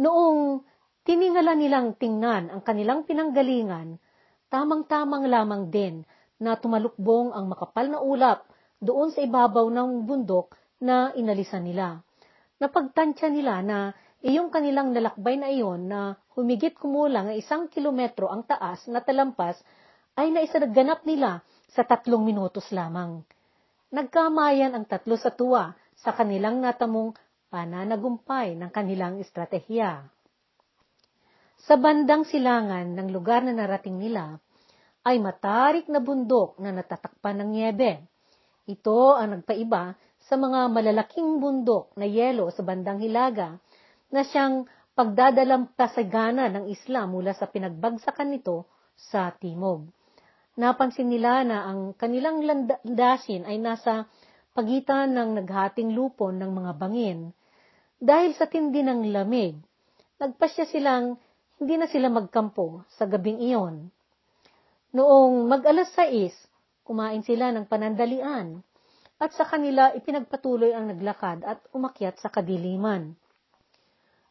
Noong 0.00 0.64
Tiningala 1.04 1.52
nilang 1.52 2.00
tingnan 2.00 2.48
ang 2.48 2.64
kanilang 2.64 3.04
pinanggalingan, 3.04 4.00
tamang-tamang 4.48 5.28
lamang 5.28 5.68
din 5.68 6.08
na 6.42 6.58
tumalukbong 6.58 7.30
ang 7.30 7.46
makapal 7.46 7.86
na 7.86 8.02
ulap 8.02 8.46
doon 8.82 9.14
sa 9.14 9.22
ibabaw 9.22 9.70
ng 9.70 10.04
bundok 10.04 10.54
na 10.82 11.14
inalisan 11.14 11.64
nila. 11.64 12.02
Napagtansya 12.58 13.30
nila 13.30 13.62
na 13.64 13.78
iyong 14.24 14.48
kanilang 14.52 14.92
nalakbay 14.92 15.36
na 15.36 15.48
iyon 15.50 15.88
na 15.90 16.16
humigit 16.34 16.74
kumulang 16.78 17.30
ay 17.30 17.44
isang 17.44 17.68
kilometro 17.70 18.30
ang 18.30 18.44
taas 18.44 18.84
na 18.90 19.04
talampas 19.04 19.58
ay 20.14 20.30
naisanaganap 20.30 21.02
nila 21.02 21.42
sa 21.74 21.82
tatlong 21.82 22.22
minutos 22.22 22.70
lamang. 22.70 23.22
Nagkamayan 23.94 24.74
ang 24.74 24.86
tatlo 24.86 25.18
sa 25.18 25.34
tuwa 25.34 25.74
sa 25.98 26.14
kanilang 26.14 26.62
natamong 26.62 27.14
pananagumpay 27.50 28.58
ng 28.58 28.70
kanilang 28.74 29.22
estratehiya. 29.22 30.06
Sa 31.64 31.80
bandang 31.80 32.28
silangan 32.28 32.92
ng 32.92 33.08
lugar 33.08 33.40
na 33.46 33.56
narating 33.56 33.96
nila, 33.96 34.42
ay 35.04 35.20
matarik 35.20 35.86
na 35.92 36.00
bundok 36.00 36.56
na 36.56 36.72
natatakpan 36.72 37.44
ng 37.44 37.50
niebe. 37.52 38.00
Ito 38.64 39.20
ang 39.20 39.40
nagpaiba 39.40 39.92
sa 40.24 40.40
mga 40.40 40.72
malalaking 40.72 41.36
bundok 41.36 41.92
na 42.00 42.08
yelo 42.08 42.48
sa 42.48 42.64
bandang 42.64 43.04
hilaga 43.04 43.60
na 44.08 44.24
siyang 44.24 44.64
pagdadalampasagana 44.96 46.48
ng 46.48 46.64
isla 46.72 47.04
mula 47.04 47.36
sa 47.36 47.44
pinagbagsakan 47.44 48.32
nito 48.32 48.64
sa 48.96 49.28
timog. 49.36 49.84
Napansin 50.54 51.10
nila 51.10 51.42
na 51.42 51.66
ang 51.66 51.92
kanilang 51.98 52.40
landasin 52.40 53.44
ay 53.44 53.58
nasa 53.58 54.06
pagitan 54.54 55.12
ng 55.12 55.44
naghating 55.44 55.92
lupon 55.92 56.38
ng 56.38 56.50
mga 56.54 56.72
bangin. 56.78 57.34
Dahil 57.98 58.32
sa 58.38 58.46
tindi 58.46 58.80
ng 58.86 59.10
lamig, 59.10 59.58
nagpasya 60.22 60.64
silang 60.70 61.18
hindi 61.58 61.74
na 61.74 61.90
sila 61.90 62.06
magkampo 62.06 62.86
sa 62.94 63.10
gabing 63.10 63.42
iyon. 63.42 63.90
Noong 64.94 65.50
mag-alas 65.50 65.90
6, 65.98 66.86
kumain 66.86 67.18
sila 67.26 67.50
ng 67.50 67.66
panandalian 67.66 68.62
at 69.18 69.34
sa 69.34 69.42
kanila 69.42 69.90
ipinagpatuloy 69.90 70.70
ang 70.70 70.86
naglakad 70.86 71.42
at 71.42 71.58
umakyat 71.74 72.14
sa 72.22 72.30
kadiliman. 72.30 73.18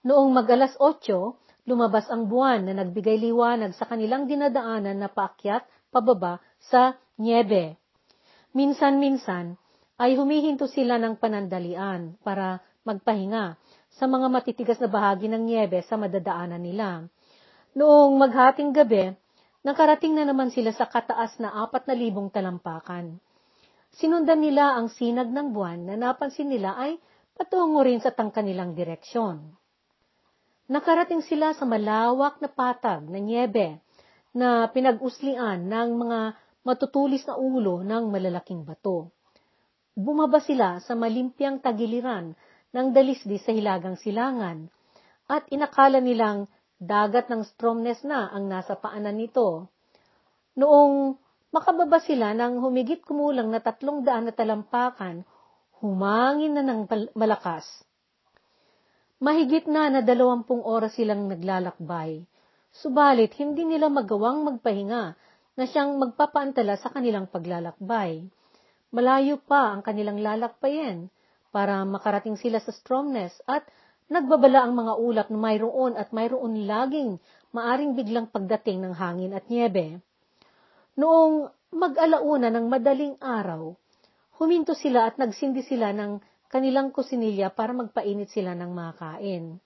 Noong 0.08 0.32
mag-alas 0.32 0.72
8, 0.80 1.68
lumabas 1.68 2.08
ang 2.08 2.32
buwan 2.32 2.64
na 2.64 2.80
nagbigay 2.80 3.20
liwanag 3.20 3.76
sa 3.76 3.92
kanilang 3.92 4.24
dinadaanan 4.24 5.04
na 5.04 5.12
paakyat 5.12 5.68
pababa 5.92 6.40
sa 6.64 6.96
niebe. 7.20 7.76
Minsan-minsan 8.56 9.60
ay 10.00 10.16
humihinto 10.16 10.72
sila 10.72 10.96
ng 10.96 11.20
panandalian 11.20 12.16
para 12.24 12.64
magpahinga 12.88 13.60
sa 14.00 14.08
mga 14.08 14.32
matitigas 14.32 14.80
na 14.80 14.88
bahagi 14.88 15.28
ng 15.28 15.44
niebe 15.44 15.84
sa 15.84 16.00
madadaanan 16.00 16.64
nila. 16.64 17.04
Noong 17.76 18.16
maghating 18.16 18.72
gabi, 18.72 19.12
nakarating 19.64 20.14
na 20.14 20.28
naman 20.28 20.52
sila 20.52 20.76
sa 20.76 20.86
kataas 20.86 21.40
na 21.40 21.56
apat 21.64 21.88
na 21.88 21.96
libong 21.96 22.30
talampakan. 22.30 23.18
Sinundan 23.96 24.44
nila 24.44 24.76
ang 24.76 24.92
sinag 24.92 25.32
ng 25.32 25.56
buwan 25.56 25.88
na 25.88 25.96
napansin 25.96 26.52
nila 26.52 26.76
ay 26.76 27.00
patungo 27.34 27.82
rin 27.82 28.04
sa 28.04 28.12
tangkanilang 28.12 28.76
direksyon. 28.76 29.56
Nakarating 30.68 31.24
sila 31.24 31.52
sa 31.56 31.68
malawak 31.68 32.40
na 32.40 32.50
patag 32.52 33.04
na 33.08 33.20
niebe 33.20 33.80
na 34.34 34.66
pinag-uslian 34.72 35.62
ng 35.68 35.90
mga 36.00 36.20
matutulis 36.64 37.24
na 37.28 37.36
ulo 37.36 37.84
ng 37.84 38.10
malalaking 38.10 38.64
bato. 38.64 39.12
Bumaba 39.94 40.42
sila 40.42 40.82
sa 40.82 40.98
malimpiang 40.98 41.62
tagiliran 41.62 42.34
ng 42.74 42.88
dalisdi 42.90 43.38
sa 43.38 43.54
hilagang 43.54 44.00
silangan 44.00 44.66
at 45.30 45.46
inakala 45.54 46.02
nilang 46.02 46.50
dagat 46.84 47.32
ng 47.32 47.48
Stromness 47.56 48.04
na 48.04 48.28
ang 48.28 48.52
nasa 48.52 48.76
paanan 48.76 49.16
nito. 49.16 49.72
Noong 50.60 51.16
makababa 51.56 52.04
sila 52.04 52.36
ng 52.36 52.60
humigit 52.60 53.02
kumulang 53.08 53.48
na 53.48 53.64
tatlong 53.64 54.04
daan 54.04 54.28
na 54.28 54.34
talampakan, 54.36 55.24
humangin 55.80 56.60
na 56.60 56.64
ng 56.68 56.86
malakas. 57.16 57.64
Mahigit 59.24 59.72
na 59.72 59.88
na 59.88 60.04
dalawampung 60.04 60.60
oras 60.68 61.00
silang 61.00 61.32
naglalakbay, 61.32 62.28
subalit 62.76 63.32
hindi 63.40 63.64
nila 63.64 63.88
magawang 63.88 64.44
magpahinga 64.44 65.04
na 65.56 65.64
siyang 65.64 65.96
magpapaantala 65.96 66.76
sa 66.76 66.92
kanilang 66.92 67.32
paglalakbay. 67.32 68.28
Malayo 68.92 69.40
pa 69.40 69.72
ang 69.72 69.82
kanilang 69.82 70.20
lalakbayin 70.20 71.08
para 71.54 71.86
makarating 71.86 72.36
sila 72.36 72.58
sa 72.60 72.74
Stromness 72.74 73.38
at 73.46 73.64
nagbabala 74.12 74.66
ang 74.66 74.74
mga 74.76 74.94
ulap 75.00 75.28
na 75.32 75.40
mayroon 75.40 75.94
at 75.96 76.12
mayroon 76.12 76.68
laging 76.68 77.22
maaring 77.54 77.94
biglang 77.94 78.28
pagdating 78.28 78.82
ng 78.84 78.94
hangin 78.98 79.32
at 79.38 79.46
niebe. 79.48 80.02
Noong 80.98 81.50
mag-alauna 81.74 82.50
ng 82.54 82.66
madaling 82.70 83.16
araw, 83.22 83.74
huminto 84.38 84.74
sila 84.74 85.10
at 85.10 85.18
nagsindi 85.18 85.66
sila 85.66 85.94
ng 85.94 86.22
kanilang 86.50 86.94
kusinilya 86.94 87.50
para 87.50 87.74
magpainit 87.74 88.30
sila 88.30 88.54
ng 88.54 88.72
makain. 88.74 89.58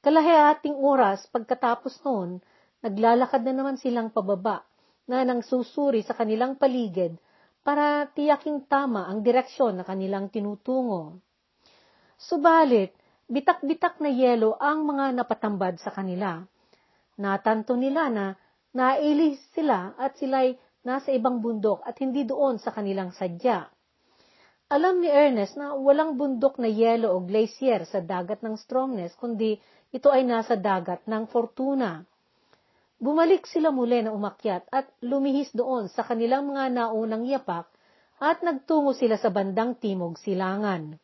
Kalahating 0.00 0.76
oras 0.76 1.24
pagkatapos 1.32 2.00
noon, 2.04 2.40
naglalakad 2.84 3.40
na 3.44 3.52
naman 3.56 3.76
silang 3.80 4.12
pababa 4.12 4.64
na 5.08 5.24
nang 5.24 5.40
susuri 5.40 6.04
sa 6.04 6.12
kanilang 6.12 6.56
paligid 6.60 7.16
para 7.60 8.08
tiyaking 8.12 8.64
tama 8.68 9.08
ang 9.08 9.20
direksyon 9.20 9.80
na 9.80 9.84
kanilang 9.84 10.32
tinutungo. 10.32 11.20
Subalit, 12.20 12.96
bitak-bitak 13.30 14.02
na 14.02 14.10
yelo 14.10 14.58
ang 14.58 14.82
mga 14.82 15.14
napatambad 15.14 15.78
sa 15.78 15.94
kanila. 15.94 16.42
Natanto 17.14 17.78
nila 17.78 18.10
na 18.10 18.34
Nailis 18.70 19.38
sila 19.50 19.98
at 19.98 20.14
sila'y 20.18 20.54
nasa 20.86 21.10
ibang 21.10 21.42
bundok 21.42 21.82
at 21.82 21.98
hindi 21.98 22.22
doon 22.22 22.62
sa 22.62 22.70
kanilang 22.70 23.10
sadya. 23.10 23.66
Alam 24.70 25.02
ni 25.02 25.10
Ernest 25.10 25.58
na 25.58 25.74
walang 25.74 26.14
bundok 26.14 26.62
na 26.62 26.70
yelo 26.70 27.10
o 27.14 27.18
glacier 27.18 27.82
sa 27.82 27.98
dagat 27.98 28.46
ng 28.46 28.54
Stromness, 28.54 29.18
kundi 29.18 29.58
ito 29.90 30.06
ay 30.14 30.22
nasa 30.22 30.54
dagat 30.54 31.02
ng 31.10 31.26
Fortuna. 31.26 32.06
Bumalik 33.02 33.50
sila 33.50 33.74
muli 33.74 34.06
na 34.06 34.14
umakyat 34.14 34.70
at 34.70 34.86
lumihis 35.02 35.50
doon 35.50 35.90
sa 35.90 36.06
kanilang 36.06 36.46
mga 36.46 36.70
naunang 36.70 37.26
yapak 37.26 37.66
at 38.22 38.38
nagtungo 38.46 38.94
sila 38.94 39.18
sa 39.18 39.34
bandang 39.34 39.74
timog 39.74 40.14
silangan. 40.22 40.94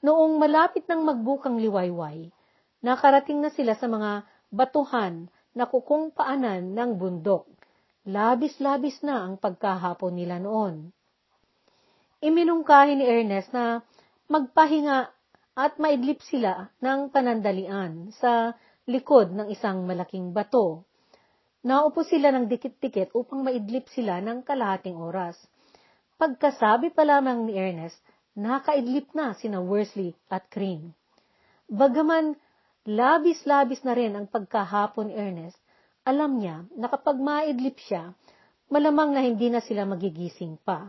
Noong 0.00 0.40
malapit 0.40 0.88
ng 0.88 1.04
magbukang 1.04 1.60
liwayway, 1.60 2.32
nakarating 2.80 3.44
na 3.44 3.52
sila 3.52 3.76
sa 3.76 3.84
mga 3.84 4.24
batuhan 4.48 5.28
nakukung 5.52 6.08
paanan 6.14 6.72
ng 6.72 6.96
bundok. 6.96 7.44
Labis-labis 8.08 9.04
na 9.04 9.28
ang 9.28 9.36
pagkahapon 9.36 10.16
nila 10.16 10.40
noon. 10.40 10.88
Iminungkahi 12.24 12.96
ni 12.96 13.04
Ernest 13.04 13.52
na 13.52 13.84
magpahinga 14.32 15.12
at 15.56 15.76
maidlip 15.76 16.24
sila 16.24 16.72
ng 16.80 17.12
panandalian 17.12 18.08
sa 18.16 18.56
likod 18.88 19.36
ng 19.36 19.52
isang 19.52 19.84
malaking 19.84 20.32
bato. 20.32 20.88
Naupo 21.60 22.00
sila 22.08 22.32
ng 22.32 22.48
dikit-dikit 22.48 23.12
upang 23.12 23.44
maidlip 23.44 23.84
sila 23.92 24.24
ng 24.24 24.40
kalahating 24.48 24.96
oras. 24.96 25.36
Pagkasabi 26.16 26.92
pa 26.96 27.04
lamang 27.04 27.44
ni 27.44 27.52
Ernest, 27.56 28.00
nakaidlip 28.40 29.12
na 29.12 29.36
sina 29.36 29.60
Worsley 29.60 30.16
at 30.32 30.48
Crane. 30.48 30.96
Bagaman 31.68 32.32
labis-labis 32.88 33.84
na 33.84 33.92
rin 33.92 34.16
ang 34.16 34.24
pagkahapon 34.24 35.12
Ernest, 35.12 35.60
alam 36.08 36.40
niya 36.40 36.64
na 36.72 36.88
kapag 36.88 37.20
maidlip 37.20 37.76
siya, 37.76 38.16
malamang 38.72 39.12
na 39.12 39.20
hindi 39.20 39.52
na 39.52 39.60
sila 39.60 39.84
magigising 39.84 40.56
pa. 40.64 40.88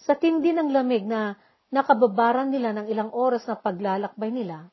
Sa 0.00 0.16
tindi 0.16 0.56
ng 0.56 0.72
lamig 0.72 1.04
na 1.04 1.36
nakababaran 1.68 2.48
nila 2.48 2.72
ng 2.72 2.86
ilang 2.88 3.12
oras 3.12 3.44
na 3.44 3.60
paglalakbay 3.60 4.32
nila, 4.32 4.72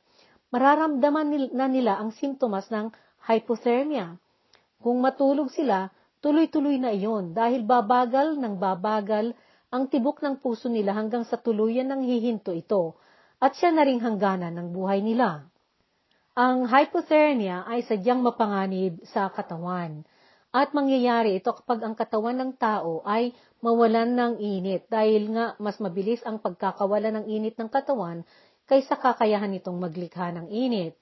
mararamdaman 0.55 1.51
na 1.51 1.67
nila 1.67 1.99
ang 1.99 2.15
simptomas 2.15 2.71
ng 2.71 2.87
hypothermia. 3.27 4.15
Kung 4.79 5.03
matulog 5.03 5.51
sila, 5.51 5.91
tuloy-tuloy 6.23 6.79
na 6.79 6.95
iyon 6.95 7.35
dahil 7.35 7.67
babagal 7.67 8.39
ng 8.39 8.55
babagal 8.55 9.35
ang 9.75 9.91
tibok 9.91 10.23
ng 10.23 10.39
puso 10.39 10.71
nila 10.71 10.95
hanggang 10.95 11.27
sa 11.27 11.35
tuluyan 11.35 11.91
ng 11.91 12.07
hihinto 12.07 12.55
ito 12.55 12.95
at 13.43 13.59
siya 13.59 13.75
na 13.75 13.83
ring 13.83 13.99
hangganan 13.99 14.55
ng 14.55 14.71
buhay 14.71 15.03
nila. 15.03 15.51
Ang 16.31 16.63
hypothermia 16.71 17.67
ay 17.67 17.83
sadyang 17.83 18.23
mapanganib 18.23 19.03
sa 19.03 19.27
katawan 19.27 20.07
at 20.55 20.71
mangyayari 20.71 21.35
ito 21.35 21.51
kapag 21.51 21.83
ang 21.83 21.91
katawan 21.91 22.39
ng 22.39 22.51
tao 22.55 23.03
ay 23.03 23.35
mawalan 23.59 24.15
ng 24.15 24.33
init 24.39 24.87
dahil 24.87 25.35
nga 25.35 25.59
mas 25.59 25.75
mabilis 25.83 26.23
ang 26.23 26.39
pagkakawala 26.39 27.11
ng 27.11 27.25
init 27.27 27.59
ng 27.59 27.67
katawan 27.67 28.23
kaysa 28.63 28.95
kakayahan 28.95 29.51
nitong 29.51 29.75
maglikha 29.75 30.31
ng 30.31 30.47
init. 30.47 30.95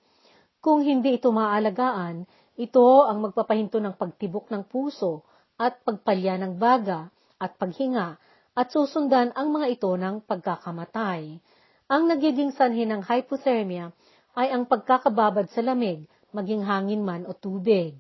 Kung 0.58 0.82
hindi 0.82 1.22
ito 1.22 1.30
maalagaan, 1.30 2.26
ito 2.58 3.06
ang 3.06 3.22
magpapahinto 3.22 3.78
ng 3.78 3.94
pagtibok 3.94 4.50
ng 4.50 4.66
puso 4.66 5.22
at 5.62 5.78
pagpalya 5.86 6.42
ng 6.42 6.58
baga 6.58 7.14
at 7.38 7.54
paghinga 7.62 8.18
at 8.54 8.70
susundan 8.70 9.34
ang 9.34 9.50
mga 9.50 9.68
ito 9.74 9.90
ng 9.94 10.22
pagkakamatay. 10.30 11.42
Ang 11.90 12.04
nagiging 12.10 12.54
sanhi 12.54 12.86
ng 12.86 13.02
hypothermia 13.02 13.90
ay 14.38 14.54
ang 14.54 14.70
pagkakababad 14.70 15.50
sa 15.50 15.62
lamig, 15.66 16.06
maging 16.34 16.66
hangin 16.66 17.02
man 17.02 17.26
o 17.26 17.34
tubig. 17.34 17.98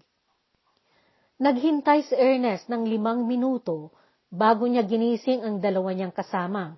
Naghintay 1.41 2.05
si 2.05 2.13
Ernest 2.13 2.69
ng 2.69 2.85
limang 2.85 3.25
minuto 3.25 3.93
bago 4.29 4.65
niya 4.65 4.85
ginising 4.85 5.41
ang 5.41 5.61
dalawa 5.61 5.93
niyang 5.93 6.13
kasama. 6.13 6.77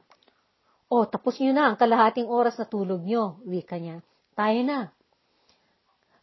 O, 0.91 1.03
tapos 1.07 1.39
niyo 1.39 1.51
na 1.55 1.71
ang 1.71 1.77
kalahating 1.79 2.27
oras 2.27 2.55
na 2.59 2.67
tulog 2.67 3.03
niyo, 3.03 3.39
wika 3.43 3.75
niya. 3.79 3.99
Tayo 4.35 4.59
na. 4.63 4.79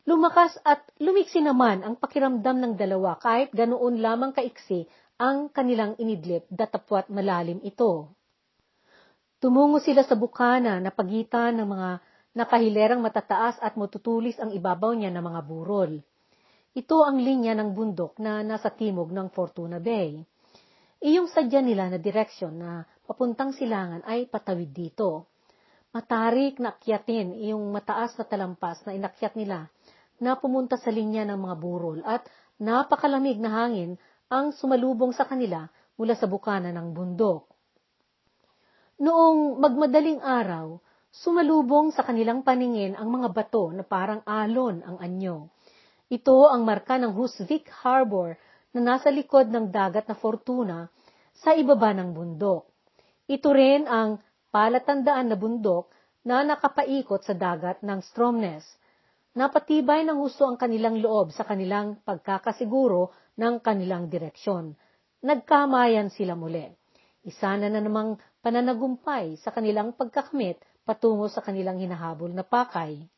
Lumakas 0.02 0.58
at 0.66 0.82
lumiksi 0.98 1.38
naman 1.38 1.86
ang 1.86 1.94
pakiramdam 1.94 2.58
ng 2.58 2.74
dalawa 2.74 3.16
kahit 3.22 3.54
ganoon 3.54 4.02
lamang 4.02 4.34
kaiksi 4.34 4.90
ang 5.22 5.54
kanilang 5.54 5.94
inidlip 6.02 6.50
datapwat 6.50 7.06
malalim 7.06 7.62
ito. 7.62 8.11
Tumungo 9.38 9.78
sila 9.78 10.02
sa 10.02 10.18
bukana 10.18 10.82
na 10.82 10.90
pagitan 10.90 11.62
ng 11.62 11.68
mga 11.70 11.90
nakahilerang 12.35 12.98
matataas 12.98 13.54
at 13.62 13.78
matutulis 13.78 14.35
ang 14.42 14.50
ibabaw 14.50 14.90
niya 14.98 15.14
ng 15.14 15.22
mga 15.22 15.40
burol. 15.46 16.02
Ito 16.74 17.06
ang 17.06 17.22
linya 17.22 17.54
ng 17.54 17.70
bundok 17.70 18.18
na 18.18 18.42
nasa 18.42 18.74
timog 18.74 19.14
ng 19.14 19.30
Fortuna 19.30 19.78
Bay. 19.78 20.18
Iyong 20.98 21.30
sadya 21.30 21.62
nila 21.62 21.87
na 21.87 22.02
direksyon 22.02 22.58
na 22.58 22.82
papuntang 23.06 23.54
silangan 23.54 24.02
ay 24.02 24.26
patawid 24.26 24.74
dito. 24.74 25.30
Matarik 25.94 26.58
na 26.58 26.74
akyatin 26.74 27.38
iyong 27.38 27.62
mataas 27.70 28.18
na 28.18 28.26
talampas 28.26 28.82
na 28.88 28.96
inakyat 28.96 29.38
nila 29.38 29.70
na 30.18 30.35
pumunta 30.35 30.74
sa 30.80 30.90
linya 30.90 31.22
ng 31.30 31.38
mga 31.38 31.56
burol 31.62 32.02
at 32.02 32.26
napakalamig 32.58 33.38
na 33.38 33.50
hangin 33.52 34.00
ang 34.33 34.57
sumalubong 34.57 35.12
sa 35.12 35.29
kanila 35.29 35.68
mula 36.01 36.16
sa 36.16 36.25
bukana 36.25 36.73
ng 36.73 36.97
bundok. 36.97 37.45
Noong 38.97 39.61
magmadaling 39.61 40.25
araw, 40.25 40.81
Sumalubong 41.12 41.92
sa 41.92 42.09
kanilang 42.09 42.40
paningin 42.40 42.97
ang 42.97 43.12
mga 43.12 43.37
bato 43.37 43.68
na 43.68 43.85
parang 43.85 44.25
alon 44.25 44.81
ang 44.81 44.97
anyo. 44.97 45.53
Ito 46.09 46.49
ang 46.49 46.64
marka 46.64 46.97
ng 46.97 47.12
Husvik 47.12 47.68
Harbor 47.68 48.40
na 48.73 48.81
nasa 48.81 49.12
likod 49.12 49.53
ng 49.53 49.68
dagat 49.68 50.09
na 50.09 50.16
Fortuna 50.16 50.88
sa 51.37 51.53
ibaba 51.53 51.92
ng 51.92 52.16
bundok. 52.16 52.64
Ito 53.29 53.49
rin 53.53 53.85
ang 53.85 54.25
palatandaan 54.49 55.29
na 55.29 55.37
bundok 55.37 55.92
na 56.25 56.40
nakapaikot 56.49 57.29
sa 57.29 57.37
dagat 57.37 57.85
ng 57.85 58.01
Stromness. 58.09 58.64
Napatibay 59.33 60.05
ng 60.05 60.21
husto 60.21 60.45
ang 60.45 60.61
kanilang 60.61 61.01
loob 61.01 61.33
sa 61.33 61.49
kanilang 61.49 61.97
pagkakasiguro 62.05 63.16
ng 63.40 63.64
kanilang 63.64 64.12
direksyon. 64.12 64.77
Nagkamayan 65.25 66.12
sila 66.12 66.37
muli. 66.37 66.68
Isa 67.25 67.57
na 67.57 67.73
na 67.73 67.81
namang 67.81 68.21
pananagumpay 68.45 69.40
sa 69.40 69.49
kanilang 69.49 69.97
pagkakamit 69.97 70.61
patungo 70.85 71.33
sa 71.33 71.40
kanilang 71.40 71.81
hinahabol 71.81 72.29
na 72.29 72.45
pakay. 72.45 73.09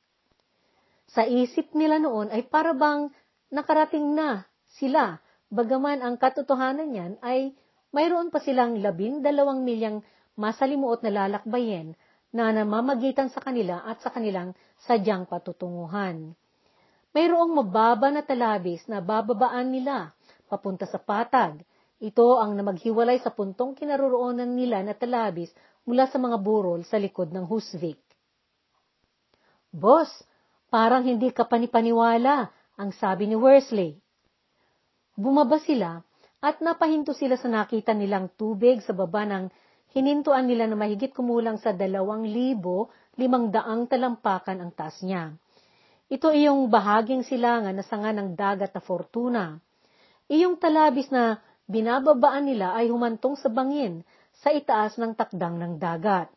Sa 1.10 1.26
isip 1.26 1.74
nila 1.74 1.98
noon 1.98 2.30
ay 2.30 2.46
parabang 2.46 3.10
nakarating 3.50 4.14
na 4.14 4.46
sila, 4.70 5.18
bagaman 5.50 5.98
ang 5.98 6.14
katotohanan 6.14 6.94
niyan 6.94 7.12
ay 7.26 7.58
mayroon 7.90 8.30
pa 8.30 8.38
silang 8.38 8.78
labing 8.78 9.18
dalawang 9.18 9.66
milyang 9.66 9.98
masalimuot 10.38 11.02
na 11.02 11.10
lalakbayin 11.10 11.98
na 12.34 12.50
namamagitan 12.50 13.30
sa 13.30 13.38
kanila 13.38 13.86
at 13.86 14.02
sa 14.02 14.10
kanilang 14.10 14.58
sadyang 14.82 15.30
patutunguhan. 15.30 16.34
Mayroong 17.14 17.54
mababa 17.54 18.10
na 18.10 18.26
talabis 18.26 18.82
na 18.90 18.98
bababaan 18.98 19.70
nila 19.70 20.10
papunta 20.50 20.82
sa 20.90 20.98
patag. 20.98 21.62
Ito 22.02 22.42
ang 22.42 22.58
namaghiwalay 22.58 23.22
sa 23.22 23.30
puntong 23.30 23.78
kinaroroonan 23.78 24.50
nila 24.50 24.82
na 24.82 24.98
talabis 24.98 25.54
mula 25.86 26.10
sa 26.10 26.18
mga 26.18 26.42
burol 26.42 26.82
sa 26.82 26.98
likod 26.98 27.30
ng 27.30 27.46
Husvik. 27.46 28.02
Boss, 29.70 30.10
parang 30.74 31.06
hindi 31.06 31.30
ka 31.30 31.46
panipaniwala, 31.46 32.50
ang 32.74 32.90
sabi 32.98 33.30
ni 33.30 33.38
Worsley. 33.38 33.94
Bumaba 35.14 35.62
sila 35.62 36.02
at 36.42 36.58
napahinto 36.58 37.14
sila 37.14 37.38
sa 37.38 37.46
nakita 37.46 37.94
nilang 37.94 38.34
tubig 38.34 38.82
sa 38.82 38.90
baba 38.90 39.22
ng 39.22 39.46
hinintuan 39.94 40.50
nila 40.50 40.66
na 40.66 40.74
mahigit 40.74 41.14
kumulang 41.14 41.56
sa 41.62 41.70
dalawang 41.70 42.26
libo 42.26 42.90
limang 43.14 43.54
daang 43.54 43.86
talampakan 43.86 44.58
ang 44.58 44.70
taas 44.74 44.98
niya. 45.06 45.38
Ito 46.10 46.34
iyong 46.34 46.68
bahaging 46.68 47.24
silangan 47.24 47.72
na 47.72 47.86
sanga 47.86 48.10
ng 48.12 48.34
dagat 48.34 48.74
na 48.74 48.82
fortuna. 48.82 49.44
Iyong 50.26 50.58
talabis 50.60 51.08
na 51.14 51.38
binababaan 51.70 52.44
nila 52.44 52.76
ay 52.76 52.90
humantong 52.92 53.38
sa 53.38 53.48
bangin 53.48 54.04
sa 54.42 54.52
itaas 54.52 54.98
ng 55.00 55.16
takdang 55.16 55.56
ng 55.56 55.80
dagat. 55.80 56.28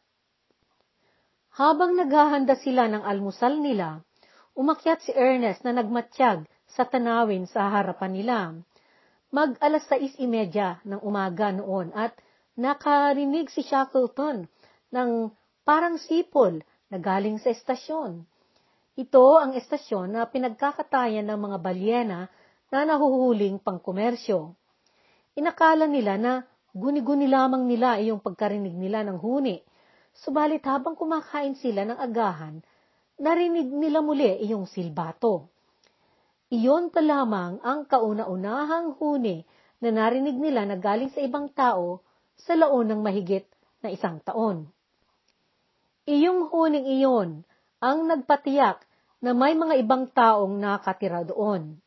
Habang 1.57 1.97
naghahanda 1.97 2.53
sila 2.61 2.85
ng 2.85 3.01
almusal 3.01 3.57
nila, 3.57 4.05
umakyat 4.53 5.01
si 5.01 5.11
Ernest 5.17 5.65
na 5.65 5.73
nagmatsyag 5.73 6.45
sa 6.69 6.85
tanawin 6.85 7.49
sa 7.49 7.73
harapan 7.73 8.11
nila. 8.13 8.37
Mag 9.33 9.57
alas 9.59 9.83
6.30 9.89 10.85
ng 10.85 11.01
umaga 11.01 11.49
noon 11.51 11.89
at 11.97 12.13
nakarinig 12.57 13.53
si 13.53 13.61
Shackleton 13.61 14.49
ng 14.89 15.29
parang 15.61 16.01
sipol 16.01 16.65
na 16.89 16.97
galing 16.97 17.37
sa 17.37 17.53
estasyon. 17.53 18.25
Ito 18.97 19.37
ang 19.37 19.53
estasyon 19.53 20.17
na 20.17 20.25
pinagkakatayan 20.25 21.29
ng 21.29 21.37
mga 21.37 21.57
balyena 21.61 22.19
na 22.73 22.79
nahuhuling 22.81 23.61
pangkomersyo. 23.61 24.57
Inakala 25.37 25.85
nila 25.85 26.17
na 26.17 26.33
guni-guni 26.73 27.29
lamang 27.29 27.69
nila 27.69 28.01
iyong 28.01 28.17
pagkarinig 28.25 28.73
nila 28.73 29.05
ng 29.05 29.21
huni, 29.21 29.61
subalit 30.17 30.65
habang 30.65 30.97
kumakain 30.97 31.53
sila 31.53 31.85
ng 31.85 31.99
agahan, 32.01 32.65
narinig 33.21 33.69
nila 33.69 34.01
muli 34.01 34.33
iyong 34.49 34.65
silbato. 34.65 35.53
Iyon 36.49 36.89
pa 36.89 37.05
lamang 37.05 37.61
ang 37.61 37.85
kauna-unahang 37.85 38.97
huni 38.97 39.45
na 39.77 39.93
narinig 39.93 40.41
nila 40.41 40.65
na 40.65 40.73
galing 40.79 41.13
sa 41.13 41.21
ibang 41.21 41.53
tao 41.53 42.01
sa 42.37 42.53
laon 42.53 42.93
mahigit 43.01 43.43
na 43.81 43.89
isang 43.89 44.21
taon. 44.21 44.69
Iyong 46.07 46.47
huning 46.47 46.87
iyon 46.87 47.43
ang 47.83 48.07
nagpatiyak 48.07 48.87
na 49.19 49.33
may 49.33 49.57
mga 49.57 49.81
ibang 49.81 50.07
taong 50.07 50.55
nakatira 50.55 51.25
doon. 51.25 51.81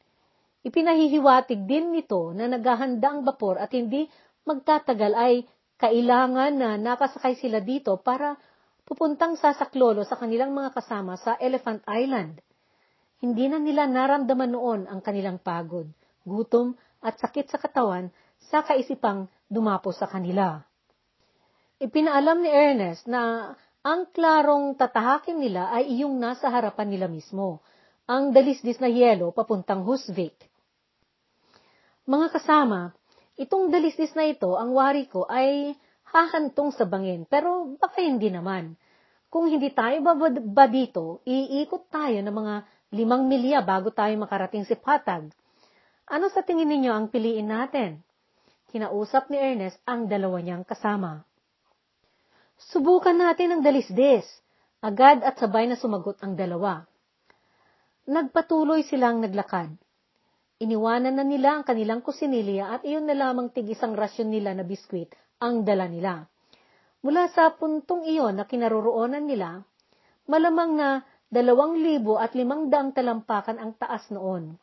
Ipinahihiwatig 0.61 1.65
din 1.65 1.97
nito 1.97 2.37
na 2.37 2.45
naghahanda 2.45 3.09
ang 3.09 3.25
bapor 3.25 3.57
at 3.57 3.73
hindi 3.73 4.05
magtatagal 4.45 5.13
ay 5.17 5.49
kailangan 5.81 6.53
na 6.53 6.77
nakasakay 6.77 7.41
sila 7.41 7.65
dito 7.65 7.97
para 7.97 8.37
pupuntang 8.85 9.41
sasaklolo 9.41 10.05
sa 10.05 10.21
kanilang 10.21 10.53
mga 10.53 10.77
kasama 10.77 11.17
sa 11.17 11.41
Elephant 11.41 11.81
Island. 11.89 12.45
Hindi 13.25 13.49
na 13.49 13.57
nila 13.57 13.89
naramdaman 13.89 14.53
noon 14.53 14.81
ang 14.85 15.01
kanilang 15.01 15.41
pagod, 15.41 15.89
gutom 16.29 16.77
at 17.01 17.17
sakit 17.17 17.49
sa 17.49 17.57
katawan 17.57 18.13
sa 18.53 18.61
kaisipang 18.61 19.33
dumapo 19.51 19.91
sa 19.91 20.07
kanila. 20.07 20.63
Ipinaalam 21.83 22.39
ni 22.39 22.51
Ernest 22.55 23.11
na 23.11 23.53
ang 23.83 24.07
klarong 24.15 24.79
tatahakin 24.79 25.43
nila 25.43 25.75
ay 25.75 25.91
iyong 25.99 26.15
nasa 26.15 26.47
harapan 26.53 26.95
nila 26.95 27.11
mismo, 27.11 27.59
ang 28.07 28.31
dalisdis 28.31 28.79
na 28.79 28.87
yelo 28.87 29.35
papuntang 29.35 29.83
Husvik. 29.83 30.37
Mga 32.07 32.27
kasama, 32.31 32.95
itong 33.41 33.75
dalisdis 33.75 34.15
na 34.15 34.29
ito, 34.31 34.55
ang 34.55 34.71
wari 34.77 35.11
ko 35.11 35.27
ay 35.27 35.75
hahantong 36.11 36.75
sa 36.75 36.85
bangin, 36.87 37.27
pero 37.27 37.75
baka 37.79 38.03
hindi 38.03 38.29
naman. 38.29 38.77
Kung 39.31 39.47
hindi 39.47 39.71
tayo 39.71 40.03
ba 40.03 40.67
dito, 40.67 41.23
iikot 41.23 41.87
tayo 41.87 42.19
ng 42.19 42.35
mga 42.35 42.55
limang 42.99 43.31
milya 43.31 43.63
bago 43.63 43.95
tayo 43.95 44.11
makarating 44.19 44.67
si 44.67 44.75
Patag. 44.75 45.31
Ano 46.11 46.27
sa 46.35 46.43
tingin 46.43 46.67
ninyo 46.67 46.91
ang 46.91 47.07
piliin 47.09 47.47
natin? 47.47 48.03
Kinausap 48.71 49.35
ni 49.35 49.39
Ernest 49.43 49.83
ang 49.83 50.07
dalawa 50.07 50.39
niyang 50.39 50.63
kasama. 50.63 51.27
Subukan 52.71 53.19
natin 53.19 53.59
ang 53.59 53.63
dalisdis. 53.67 54.23
Agad 54.81 55.27
at 55.27 55.37
sabay 55.43 55.67
na 55.67 55.75
sumagot 55.75 56.17
ang 56.23 56.39
dalawa. 56.39 56.87
Nagpatuloy 58.07 58.87
silang 58.87 59.21
naglakad. 59.21 59.75
Iniwanan 60.63 61.19
na 61.19 61.25
nila 61.27 61.61
ang 61.61 61.65
kanilang 61.67 62.01
kusinilya 62.01 62.79
at 62.79 62.83
iyon 62.87 63.11
na 63.11 63.19
lamang 63.19 63.51
tigisang 63.51 63.99
rasyon 63.99 64.31
nila 64.31 64.55
na 64.55 64.63
biskwit 64.63 65.13
ang 65.43 65.67
dala 65.67 65.91
nila. 65.91 66.31
Mula 67.01 67.33
sa 67.33 67.51
puntong 67.57 68.05
iyon 68.07 68.39
na 68.39 68.45
kinaroroonan 68.45 69.25
nila, 69.25 69.65
malamang 70.29 70.77
na 70.77 70.89
dalawang 71.33 71.81
libo 71.81 72.21
at 72.21 72.37
limang 72.37 72.69
daang 72.69 72.93
talampakan 72.93 73.57
ang 73.57 73.73
taas 73.81 74.05
noon. 74.13 74.55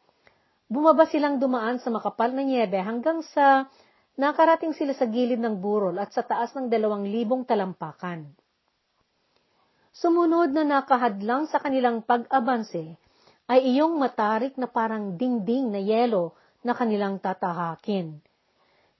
Bumaba 0.69 1.09
silang 1.09 1.41
dumaan 1.41 1.81
sa 1.81 1.89
makapal 1.89 2.29
na 2.29 2.45
niebe 2.45 2.77
hanggang 2.77 3.25
sa 3.33 3.65
nakarating 4.17 4.73
sila 4.73 4.97
sa 4.97 5.05
gilid 5.05 5.37
ng 5.37 5.61
burol 5.61 5.95
at 6.01 6.09
sa 6.09 6.25
taas 6.25 6.51
ng 6.57 6.67
dalawang 6.67 7.05
libong 7.05 7.45
talampakan. 7.45 8.33
Sumunod 9.93 10.53
na 10.53 10.65
nakahadlang 10.65 11.49
sa 11.49 11.61
kanilang 11.61 12.05
pag-abanse 12.05 12.97
ay 13.47 13.59
iyong 13.77 13.97
matarik 13.97 14.57
na 14.57 14.67
parang 14.67 15.15
dingding 15.15 15.71
na 15.71 15.81
yelo 15.81 16.37
na 16.61 16.73
kanilang 16.73 17.17
tatahakin. 17.17 18.19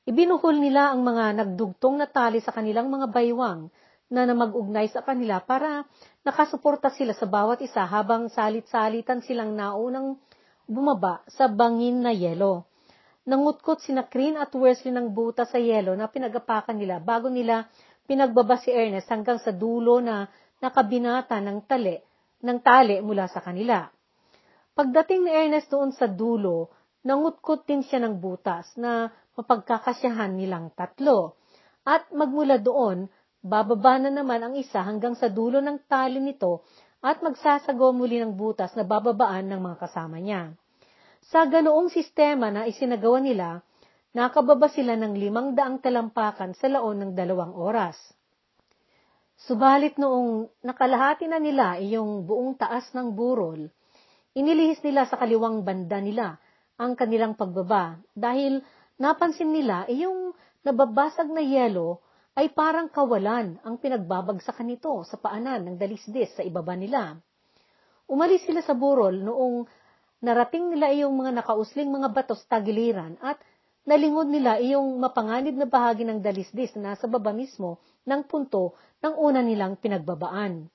Ibinuhol 0.08 0.58
nila 0.58 0.96
ang 0.96 1.04
mga 1.04 1.36
nagdugtong 1.44 2.00
na 2.00 2.08
tali 2.08 2.40
sa 2.40 2.56
kanilang 2.56 2.88
mga 2.88 3.12
baywang 3.12 3.68
na 4.08 4.24
namag-ugnay 4.24 4.88
sa 4.88 5.04
kanila 5.04 5.44
para 5.44 5.84
nakasuporta 6.24 6.88
sila 6.96 7.12
sa 7.12 7.28
bawat 7.28 7.60
isa 7.60 7.84
habang 7.84 8.32
salit-salitan 8.32 9.20
silang 9.20 9.52
naunang 9.52 10.16
bumaba 10.64 11.28
sa 11.28 11.52
bangin 11.52 12.00
na 12.00 12.16
yelo. 12.16 12.64
Nangutkot 13.28 13.84
sina 13.84 14.08
Crin 14.08 14.40
at 14.40 14.56
Wesley 14.56 14.96
ng 14.96 15.12
buta 15.12 15.44
sa 15.44 15.60
yelo 15.60 15.92
na 16.00 16.08
pinagapakan 16.08 16.80
nila 16.80 17.04
bago 17.04 17.28
nila 17.28 17.68
pinagbaba 18.08 18.56
si 18.64 18.72
Ernest 18.72 19.12
hanggang 19.12 19.36
sa 19.44 19.52
dulo 19.52 20.00
na 20.00 20.32
nakabinata 20.64 21.36
ng 21.44 21.68
tali, 21.68 22.00
ng 22.40 22.60
tali 22.64 23.04
mula 23.04 23.28
sa 23.28 23.44
kanila. 23.44 23.84
Pagdating 24.72 25.28
ni 25.28 25.32
Ernest 25.36 25.68
doon 25.68 25.92
sa 25.92 26.08
dulo, 26.08 26.72
nangutkot 27.04 27.68
din 27.68 27.84
siya 27.84 28.00
ng 28.08 28.16
butas 28.16 28.72
na 28.80 29.12
mapagkakasyahan 29.36 30.32
nilang 30.40 30.72
tatlo. 30.72 31.36
At 31.84 32.08
magmula 32.16 32.64
doon, 32.64 33.12
bababa 33.44 34.00
na 34.00 34.08
naman 34.08 34.40
ang 34.40 34.56
isa 34.56 34.80
hanggang 34.88 35.20
sa 35.20 35.28
dulo 35.28 35.60
ng 35.60 35.84
tali 35.92 36.24
nito 36.24 36.64
at 37.04 37.20
magsasago 37.20 37.92
muli 37.92 38.24
ng 38.24 38.40
butas 38.40 38.72
na 38.74 38.88
bababaan 38.88 39.52
ng 39.52 39.60
mga 39.62 39.78
kasama 39.84 40.18
niya. 40.18 40.56
Sa 41.28 41.44
ganoong 41.44 41.92
sistema 41.92 42.48
na 42.48 42.64
isinagawa 42.72 43.20
nila, 43.20 43.60
nakababa 44.16 44.72
sila 44.72 44.96
ng 44.96 45.12
limang 45.20 45.60
daang 45.60 45.84
talampakan 45.84 46.56
sa 46.56 46.72
laon 46.72 47.04
ng 47.04 47.12
dalawang 47.20 47.52
oras. 47.52 48.00
Subalit 49.36 50.00
noong 50.00 50.48
nakalahati 50.64 51.28
na 51.28 51.36
nila 51.36 51.76
iyong 51.84 52.24
buong 52.24 52.56
taas 52.56 52.88
ng 52.96 53.12
burol, 53.12 53.68
inilihis 54.40 54.80
nila 54.88 55.04
sa 55.04 55.20
kaliwang 55.20 55.68
banda 55.68 56.00
nila 56.00 56.40
ang 56.80 56.96
kanilang 56.96 57.36
pagbaba 57.36 58.00
dahil 58.16 58.64
napansin 58.96 59.52
nila 59.52 59.84
iyong 59.92 60.32
nababasag 60.64 61.28
na 61.28 61.44
yelo 61.44 62.00
ay 62.40 62.56
parang 62.56 62.88
kawalan 62.88 63.60
ang 63.68 63.76
pinagbabagsakan 63.84 64.70
nito 64.72 64.96
sa 65.04 65.20
paanan 65.20 65.68
ng 65.68 65.76
dalisdis 65.76 66.40
sa 66.40 66.42
ibaba 66.42 66.74
nila. 66.80 67.20
Umalis 68.08 68.48
sila 68.48 68.64
sa 68.64 68.72
burol 68.72 69.20
noong 69.20 69.68
narating 70.22 70.74
nila 70.74 70.90
iyong 70.90 71.14
mga 71.14 71.44
nakausling 71.44 71.90
mga 71.94 72.10
batos 72.14 72.42
tagiliran 72.50 73.18
at 73.22 73.38
nalingod 73.86 74.28
nila 74.28 74.58
iyong 74.58 74.98
mapanganib 74.98 75.54
na 75.56 75.70
bahagi 75.70 76.04
ng 76.04 76.20
dalisdis 76.20 76.74
na 76.76 76.94
nasa 76.94 77.06
baba 77.06 77.32
mismo 77.32 77.80
ng 78.04 78.26
punto 78.26 78.74
ng 79.04 79.14
una 79.16 79.40
nilang 79.46 79.78
pinagbabaan. 79.78 80.68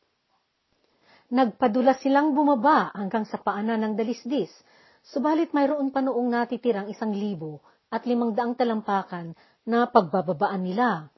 Nagpadula 1.32 1.96
silang 1.96 2.36
bumaba 2.36 2.92
hanggang 2.92 3.24
sa 3.24 3.40
paanan 3.40 3.80
ng 3.80 3.94
dalisdis, 3.96 4.52
subalit 5.00 5.50
mayroon 5.56 5.88
pa 5.88 6.04
noong 6.04 6.28
natitirang 6.28 6.92
isang 6.92 7.16
libo 7.16 7.64
at 7.88 8.04
limang 8.04 8.36
daang 8.36 8.52
talampakan 8.52 9.32
na 9.64 9.88
pagbababaan 9.88 10.62
nila. 10.64 11.08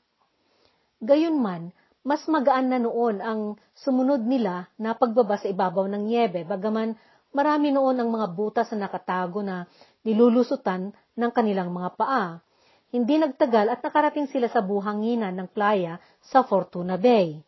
Gayunman, 1.03 1.75
mas 2.05 2.23
magaan 2.29 2.69
na 2.71 2.79
noon 2.79 3.19
ang 3.19 3.41
sumunod 3.75 4.23
nila 4.23 4.69
na 4.77 4.93
pagbaba 4.95 5.41
sa 5.41 5.49
ibabaw 5.49 5.89
ng 5.89 6.05
niebe, 6.05 6.45
bagaman 6.45 6.95
marami 7.35 7.75
noon 7.75 7.99
ang 7.99 8.09
mga 8.15 8.31
butas 8.31 8.71
na 8.73 8.87
nakatago 8.87 9.43
na 9.43 9.67
nilulusutan 10.07 10.95
ng 10.95 11.31
kanilang 11.35 11.75
mga 11.75 11.91
paa. 11.99 12.39
Hindi 12.95 13.19
nagtagal 13.19 13.75
at 13.75 13.83
nakarating 13.83 14.31
sila 14.31 14.47
sa 14.47 14.63
buhanginan 14.63 15.35
ng 15.35 15.49
playa 15.51 15.99
sa 16.23 16.47
Fortuna 16.47 16.95
Bay. 16.95 17.43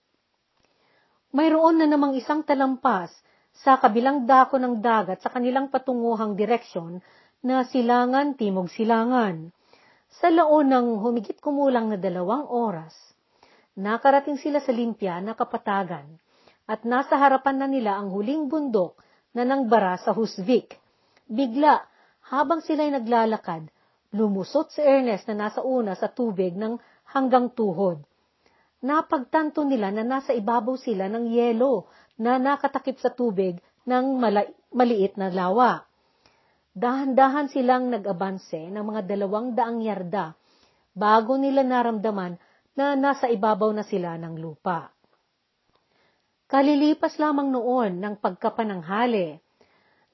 Mayroon 1.31 1.79
na 1.79 1.87
namang 1.87 2.19
isang 2.19 2.43
talampas 2.43 3.15
sa 3.63 3.79
kabilang 3.79 4.27
dako 4.27 4.59
ng 4.59 4.83
dagat 4.83 5.23
sa 5.23 5.31
kanilang 5.31 5.71
patunguhang 5.71 6.35
direksyon 6.35 6.99
na 7.47 7.63
silangan 7.63 8.35
timog 8.35 8.67
silangan. 8.75 9.55
Sa 10.19 10.35
laon 10.35 10.67
ng 10.67 10.87
humigit 10.99 11.39
kumulang 11.39 11.93
na 11.93 11.99
dalawang 12.01 12.49
oras, 12.51 12.95
nakarating 13.79 14.41
sila 14.41 14.59
sa 14.59 14.75
limpya 14.75 15.23
na 15.23 15.39
kapatagan 15.39 16.09
at 16.67 16.83
nasa 16.83 17.15
harapan 17.15 17.63
na 17.63 17.69
nila 17.71 18.01
ang 18.01 18.11
huling 18.11 18.51
bundok 18.51 18.99
na 19.37 19.45
nangbara 19.45 20.01
sa 20.01 20.17
Husvik. 20.17 20.81
Bigla, 21.29 21.85
habang 22.33 22.65
sila'y 22.65 22.89
naglalakad, 22.89 23.69
lumusot 24.17 24.73
si 24.73 24.81
Ernest 24.81 25.29
na 25.29 25.47
nasa 25.47 25.61
una 25.61 25.93
sa 25.93 26.09
tubig 26.09 26.57
ng 26.57 26.81
hanggang 27.13 27.53
tuhod. 27.53 28.01
Napagtanto 28.81 29.61
nila 29.69 29.93
na 29.93 30.09
nasa 30.09 30.33
ibabaw 30.33 30.81
sila 30.81 31.13
ng 31.13 31.29
yelo 31.29 31.85
na 32.17 32.41
nakatakip 32.41 32.97
sa 32.97 33.13
tubig 33.13 33.61
ng 33.85 34.17
mala- 34.17 34.49
maliit 34.73 35.21
na 35.21 35.29
lawa. 35.29 35.85
Dahan-dahan 36.73 37.53
silang 37.53 37.93
nag-abanse 37.93 38.73
ng 38.73 38.85
mga 38.85 39.01
dalawang 39.05 39.53
daang 39.53 39.81
yarda 39.85 40.33
bago 40.97 41.37
nila 41.37 41.61
naramdaman 41.61 42.41
na 42.77 42.97
nasa 42.97 43.29
ibabaw 43.29 43.73
na 43.73 43.85
sila 43.85 44.17
ng 44.17 44.37
lupa. 44.37 44.96
Kalilipas 46.47 47.19
lamang 47.19 47.51
noon 47.51 47.99
ng 47.99 48.23
pagkapananghali. 48.23 49.35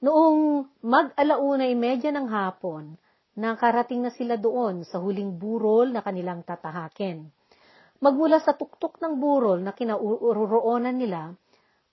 Noong 0.01 0.65
mag-alauna 0.81 1.69
imedya 1.69 2.09
ng 2.09 2.25
hapon, 2.25 2.97
nakarating 3.37 4.01
na 4.01 4.09
sila 4.09 4.33
doon 4.33 4.81
sa 4.81 4.97
huling 4.97 5.37
burol 5.37 5.93
na 5.93 6.01
kanilang 6.01 6.41
tatahakin. 6.41 7.29
Magmula 8.01 8.41
sa 8.41 8.57
tuktok 8.57 8.97
ng 8.97 9.21
burol 9.21 9.61
na 9.61 9.77
kinauroroonan 9.77 10.97
nila, 10.97 11.37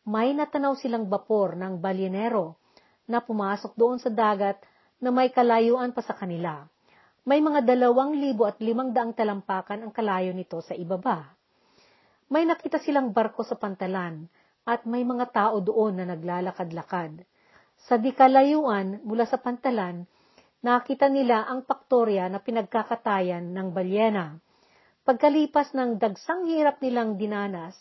may 0.09 0.33
natanaw 0.33 0.73
silang 0.73 1.05
bapor 1.05 1.53
ng 1.61 1.77
balinero 1.77 2.57
na 3.05 3.21
pumasok 3.21 3.77
doon 3.77 4.01
sa 4.01 4.09
dagat 4.09 4.57
na 5.05 5.13
may 5.13 5.29
kalayuan 5.29 5.93
pa 5.93 6.01
sa 6.01 6.17
kanila. 6.17 6.65
May 7.29 7.45
mga 7.45 7.61
dalawang 7.61 8.17
libo 8.17 8.49
at 8.49 8.57
limang 8.57 8.97
daang 8.97 9.13
talampakan 9.13 9.85
ang 9.85 9.93
kalayo 9.93 10.33
nito 10.33 10.65
sa 10.65 10.73
ibaba. 10.73 11.29
May 12.31 12.47
nakita 12.47 12.79
silang 12.79 13.11
barko 13.11 13.43
sa 13.43 13.59
pantalan 13.59 14.31
at 14.63 14.87
may 14.87 15.03
mga 15.03 15.35
tao 15.35 15.59
doon 15.59 15.99
na 15.99 16.15
naglalakad-lakad. 16.15 17.27
Sa 17.91 17.99
dikalayuan 17.99 19.03
mula 19.03 19.27
sa 19.27 19.43
pantalan, 19.43 20.07
nakita 20.63 21.11
nila 21.11 21.43
ang 21.51 21.67
paktorya 21.67 22.31
na 22.31 22.39
pinagkakatayan 22.39 23.51
ng 23.51 23.75
balyena. 23.75 24.39
Pagkalipas 25.03 25.75
ng 25.75 25.99
dagsang 25.99 26.47
hirap 26.47 26.79
nilang 26.79 27.19
dinanas, 27.19 27.75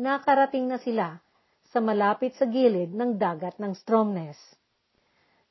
nakarating 0.00 0.64
na 0.64 0.80
sila 0.80 1.20
sa 1.68 1.84
malapit 1.84 2.32
sa 2.40 2.48
gilid 2.48 2.96
ng 2.96 3.20
dagat 3.20 3.60
ng 3.60 3.76
Stromness. 3.76 4.40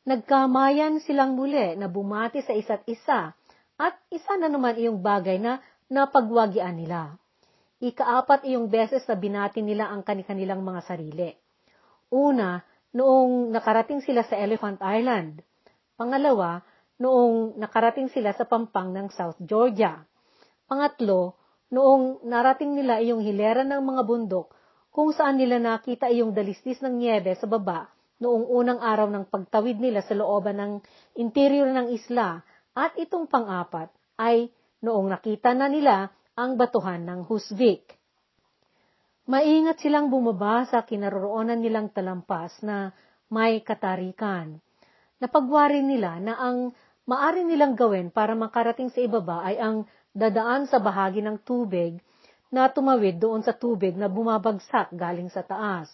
Nagkamayan 0.09 0.97
silang 1.05 1.37
muli 1.37 1.77
na 1.77 1.85
bumati 1.85 2.41
sa 2.41 2.57
isa't 2.57 2.81
isa 2.89 3.29
at 3.77 3.93
isa 4.09 4.41
na 4.41 4.49
naman 4.49 4.73
iyong 4.73 5.05
bagay 5.05 5.37
na 5.37 5.61
napagwagian 5.85 6.73
nila. 6.73 7.13
Ikaapat 7.79 8.43
iyong 8.43 8.67
beses 8.67 9.07
na 9.07 9.15
binati 9.15 9.63
nila 9.63 9.87
ang 9.87 10.03
kanilang 10.03 10.59
mga 10.59 10.81
sarili. 10.83 11.31
Una, 12.11 12.59
noong 12.91 13.55
nakarating 13.55 14.03
sila 14.03 14.25
sa 14.27 14.35
Elephant 14.35 14.83
Island. 14.83 15.39
Pangalawa, 15.95 16.59
noong 16.99 17.55
nakarating 17.55 18.11
sila 18.11 18.35
sa 18.35 18.43
pampang 18.43 18.91
ng 18.91 19.07
South 19.15 19.39
Georgia. 19.39 20.03
Pangatlo, 20.67 21.39
noong 21.71 22.27
narating 22.27 22.75
nila 22.75 22.99
iyong 22.99 23.23
hilera 23.23 23.63
ng 23.63 23.79
mga 23.79 24.01
bundok 24.03 24.51
kung 24.89 25.15
saan 25.15 25.39
nila 25.39 25.61
nakita 25.61 26.11
iyong 26.11 26.33
dalisdis 26.33 26.81
ng 26.83 26.97
niebe 26.99 27.31
sa 27.37 27.45
baba 27.45 27.87
noong 28.19 28.51
unang 28.51 28.83
araw 28.83 29.07
ng 29.07 29.31
pagtawid 29.31 29.79
nila 29.79 30.03
sa 30.03 30.11
looban 30.11 30.59
ng 30.59 30.73
interior 31.15 31.71
ng 31.71 31.95
isla 31.95 32.43
at 32.75 32.91
itong 32.99 33.31
pang-apat 33.31 33.87
ay 34.19 34.51
noong 34.83 35.07
nakita 35.07 35.55
na 35.55 35.71
nila 35.71 36.11
ang 36.39 36.55
batuhan 36.55 37.03
ng 37.03 37.27
Husvik. 37.27 37.99
Maingat 39.27 39.83
silang 39.83 40.07
bumaba 40.07 40.63
sa 40.63 40.87
kinaroroonan 40.87 41.59
nilang 41.59 41.91
talampas 41.91 42.63
na 42.63 42.95
may 43.27 43.59
katarikan. 43.59 44.63
Napagwari 45.19 45.83
nila 45.83 46.15
na 46.23 46.39
ang 46.39 46.71
maari 47.03 47.43
nilang 47.43 47.75
gawin 47.75 48.07
para 48.07 48.39
makarating 48.39 48.87
sa 48.87 49.03
ibaba 49.03 49.43
ay 49.43 49.59
ang 49.59 49.83
dadaan 50.15 50.65
sa 50.65 50.79
bahagi 50.79 51.19
ng 51.19 51.43
tubig 51.43 51.99
na 52.49 52.71
tumawid 52.71 53.19
doon 53.19 53.43
sa 53.43 53.53
tubig 53.53 53.93
na 53.99 54.07
bumabagsak 54.07 54.95
galing 54.95 55.27
sa 55.29 55.43
taas. 55.43 55.91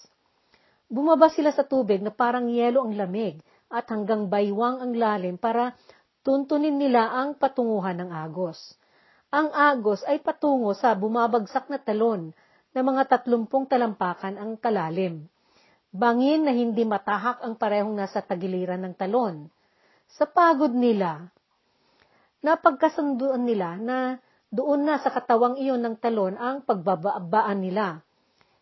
Bumaba 0.85 1.33
sila 1.33 1.49
sa 1.49 1.65
tubig 1.65 1.99
na 2.05 2.13
parang 2.13 2.47
yelo 2.47 2.85
ang 2.85 2.93
lamig 2.93 3.41
at 3.73 3.89
hanggang 3.89 4.29
baywang 4.29 4.77
ang 4.79 4.93
lalim 4.93 5.35
para 5.41 5.73
tuntunin 6.21 6.77
nila 6.77 7.09
ang 7.11 7.33
patunguhan 7.35 7.97
ng 8.05 8.13
agos. 8.13 8.77
Ang 9.35 9.51
agos 9.51 9.99
ay 10.07 10.23
patungo 10.23 10.71
sa 10.71 10.95
bumabagsak 10.95 11.67
na 11.67 11.75
talon 11.75 12.31
na 12.71 12.79
mga 12.79 13.03
tatlumpong 13.03 13.67
talampakan 13.67 14.39
ang 14.39 14.55
kalalim. 14.55 15.27
Bangin 15.91 16.47
na 16.47 16.55
hindi 16.55 16.87
matahak 16.87 17.43
ang 17.43 17.59
parehong 17.59 17.99
nasa 17.99 18.23
tagiliran 18.23 18.79
ng 18.87 18.95
talon. 18.95 19.51
Sa 20.07 20.23
pagod 20.23 20.71
nila, 20.71 21.27
napagkasunduan 22.47 23.43
nila 23.43 23.75
na 23.75 24.23
doon 24.55 24.87
na 24.87 25.03
sa 25.03 25.11
katawang 25.11 25.59
iyon 25.59 25.83
ng 25.83 25.99
talon 25.99 26.39
ang 26.39 26.63
pagbabaan 26.63 27.59
nila. 27.59 27.99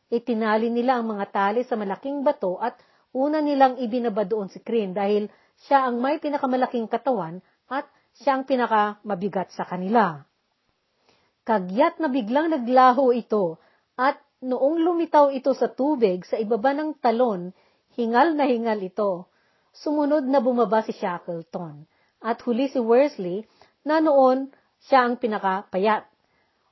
Itinali 0.10 0.74
nila 0.74 0.98
ang 0.98 1.06
mga 1.06 1.30
tali 1.30 1.62
sa 1.70 1.78
malaking 1.78 2.26
bato 2.26 2.58
at 2.58 2.82
una 3.14 3.46
nilang 3.46 3.78
ibinaba 3.78 4.26
doon 4.26 4.50
si 4.50 4.58
Krin 4.58 4.98
dahil 4.98 5.30
siya 5.70 5.86
ang 5.86 6.02
may 6.02 6.18
pinakamalaking 6.18 6.90
katawan 6.90 7.46
at 7.70 7.86
siya 8.18 8.42
ang 8.42 8.50
pinakamabigat 8.50 9.54
sa 9.54 9.70
kanila. 9.70 10.33
Kagyat 11.44 12.00
na 12.00 12.08
biglang 12.08 12.56
naglaho 12.56 13.12
ito 13.12 13.60
at 14.00 14.16
noong 14.40 14.80
lumitaw 14.80 15.28
ito 15.36 15.52
sa 15.52 15.68
tubig 15.68 16.24
sa 16.24 16.40
ibaba 16.40 16.72
ng 16.72 17.00
talon, 17.04 17.52
hingal 18.00 18.32
na 18.32 18.48
hingal 18.48 18.80
ito. 18.80 19.28
Sumunod 19.76 20.24
na 20.24 20.40
bumaba 20.40 20.88
si 20.88 20.96
Shackleton 20.96 21.84
at 22.24 22.40
huli 22.48 22.72
si 22.72 22.80
Worsley 22.80 23.44
na 23.84 24.00
noon 24.00 24.56
siya 24.88 25.04
ang 25.04 25.20
pinakapayat. 25.20 26.08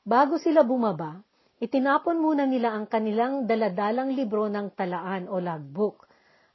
Bago 0.08 0.40
sila 0.40 0.64
bumaba, 0.64 1.20
itinapon 1.60 2.24
muna 2.24 2.48
nila 2.48 2.72
ang 2.72 2.88
kanilang 2.88 3.46
daladalang 3.46 4.16
libro 4.16 4.48
ng 4.48 4.72
talaan 4.72 5.28
o 5.28 5.44
logbook. 5.44 6.08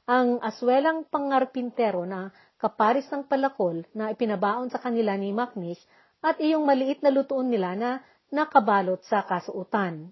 Ang 0.09 0.41
aswelang 0.41 1.05
pangarpintero 1.05 2.01
na 2.07 2.33
kaparis 2.57 3.05
ng 3.13 3.29
palakol 3.29 3.85
na 3.93 4.09
ipinabaon 4.09 4.73
sa 4.73 4.81
kanila 4.81 5.13
ni 5.13 5.29
Macnish 5.35 5.79
at 6.21 6.41
iyong 6.41 6.65
maliit 6.65 7.03
na 7.05 7.13
lutuon 7.13 7.49
nila 7.49 7.77
na 7.77 7.91
nakabalot 8.33 9.01
sa 9.07 9.23
kasuutan. 9.23 10.11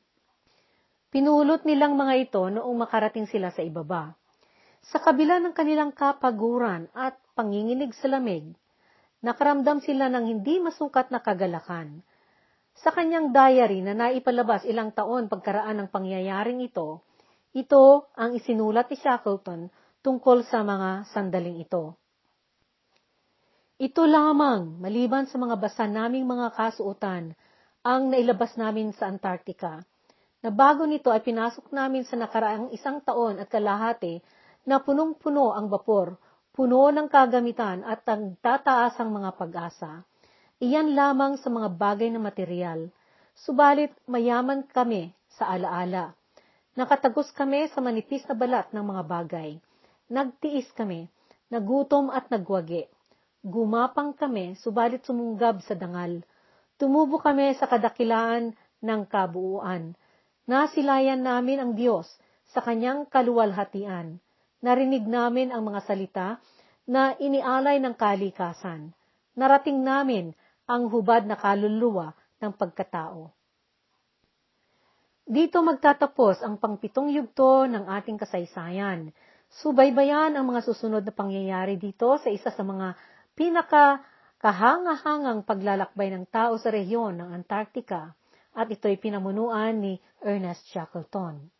Pinulot 1.12 1.64
nilang 1.64 1.96
mga 1.96 2.14
ito 2.28 2.44
noong 2.52 2.76
makarating 2.76 3.28
sila 3.28 3.52
sa 3.52 3.64
ibaba. 3.64 4.16
Sa 4.86 5.02
kabila 5.02 5.42
ng 5.42 5.56
kanilang 5.56 5.96
kapaguran 5.96 6.92
at 6.94 7.18
panginginig 7.34 7.96
sa 7.98 8.12
lamig, 8.12 8.54
nakaramdam 9.26 9.82
sila 9.82 10.12
ng 10.12 10.26
hindi 10.30 10.62
masungkat 10.62 11.10
na 11.10 11.24
kagalakan. 11.24 12.06
Sa 12.76 12.92
kanyang 12.92 13.32
diary 13.32 13.80
na 13.80 13.96
naipalabas 13.96 14.68
ilang 14.68 14.92
taon 14.92 15.32
pagkaraan 15.32 15.80
ng 15.80 15.88
pangyayaring 15.90 16.62
ito, 16.62 17.02
ito 17.56 18.12
ang 18.20 18.36
isinulat 18.36 18.92
ni 18.92 19.00
Shackleton 19.00 19.72
tungkol 20.04 20.44
sa 20.46 20.62
mga 20.62 21.08
sandaling 21.16 21.64
ito. 21.64 21.96
Ito 23.76 24.08
lamang, 24.08 24.80
maliban 24.80 25.28
sa 25.28 25.36
mga 25.36 25.60
basa 25.60 25.84
naming 25.84 26.24
mga 26.24 26.56
kasuotan, 26.56 27.36
ang 27.84 28.08
nailabas 28.08 28.56
namin 28.56 28.96
sa 28.96 29.12
Antarctica, 29.12 29.84
na 30.40 30.48
bago 30.48 30.88
nito 30.88 31.12
ay 31.12 31.20
pinasok 31.20 31.76
namin 31.76 32.08
sa 32.08 32.16
nakaraang 32.16 32.72
isang 32.72 33.04
taon 33.04 33.36
at 33.36 33.52
kalahati 33.52 34.24
na 34.64 34.80
punong-puno 34.80 35.52
ang 35.52 35.68
vapor, 35.68 36.16
puno 36.56 36.88
ng 36.88 37.12
kagamitan 37.12 37.84
at 37.84 38.08
ang 38.08 38.40
tataasang 38.40 39.12
mga 39.12 39.36
pag-asa. 39.36 40.08
Iyan 40.64 40.96
lamang 40.96 41.36
sa 41.36 41.52
mga 41.52 41.76
bagay 41.76 42.16
na 42.16 42.24
material. 42.24 42.88
Subalit 43.36 43.92
mayaman 44.08 44.64
kami 44.72 45.12
sa 45.36 45.52
alaala. 45.52 46.16
Nakatagos 46.80 47.28
kami 47.36 47.68
sa 47.76 47.84
manipis 47.84 48.24
na 48.24 48.40
balat 48.40 48.72
ng 48.72 48.88
mga 48.88 49.04
bagay. 49.04 49.60
Nagtiis 50.08 50.72
kami, 50.72 51.12
nagutom 51.52 52.08
at 52.08 52.32
nagwagi 52.32 52.95
Gumapang 53.46 54.18
kami, 54.18 54.58
subalit 54.58 55.06
sumunggab 55.06 55.62
sa 55.62 55.78
dangal. 55.78 56.26
Tumubo 56.82 57.22
kami 57.22 57.54
sa 57.62 57.70
kadakilaan 57.70 58.58
ng 58.82 59.02
kabuuan. 59.06 59.94
Nasilayan 60.50 61.22
namin 61.22 61.62
ang 61.62 61.72
Diyos 61.78 62.10
sa 62.50 62.66
kanyang 62.66 63.06
kaluwalhatian. 63.06 64.18
narinig 64.66 65.06
namin 65.06 65.54
ang 65.54 65.62
mga 65.62 65.86
salita 65.86 66.28
na 66.90 67.14
inialay 67.22 67.78
ng 67.78 67.94
kalikasan. 67.94 68.90
Narating 69.38 69.86
namin 69.86 70.34
ang 70.66 70.90
hubad 70.90 71.30
na 71.30 71.38
kaluluwa 71.38 72.18
ng 72.42 72.50
pagkatao. 72.50 73.30
Dito 75.22 75.62
magtatapos 75.62 76.42
ang 76.42 76.58
pangpitong 76.58 77.14
yugto 77.14 77.70
ng 77.70 77.86
ating 77.94 78.18
kasaysayan. 78.18 79.14
Subaybayan 79.62 80.34
ang 80.34 80.50
mga 80.50 80.66
susunod 80.66 81.06
na 81.06 81.14
pangyayari 81.14 81.78
dito 81.78 82.18
sa 82.18 82.34
isa 82.34 82.50
sa 82.50 82.66
mga 82.66 82.98
pinaka 83.36 84.02
kahangahangang 84.40 85.44
paglalakbay 85.44 86.12
ng 86.16 86.26
tao 86.32 86.56
sa 86.56 86.72
rehiyon 86.72 87.20
ng 87.20 87.30
Antarctica 87.36 88.16
at 88.56 88.72
ito'y 88.72 88.96
pinamunuan 88.96 89.76
ni 89.84 90.00
Ernest 90.24 90.72
Shackleton. 90.72 91.55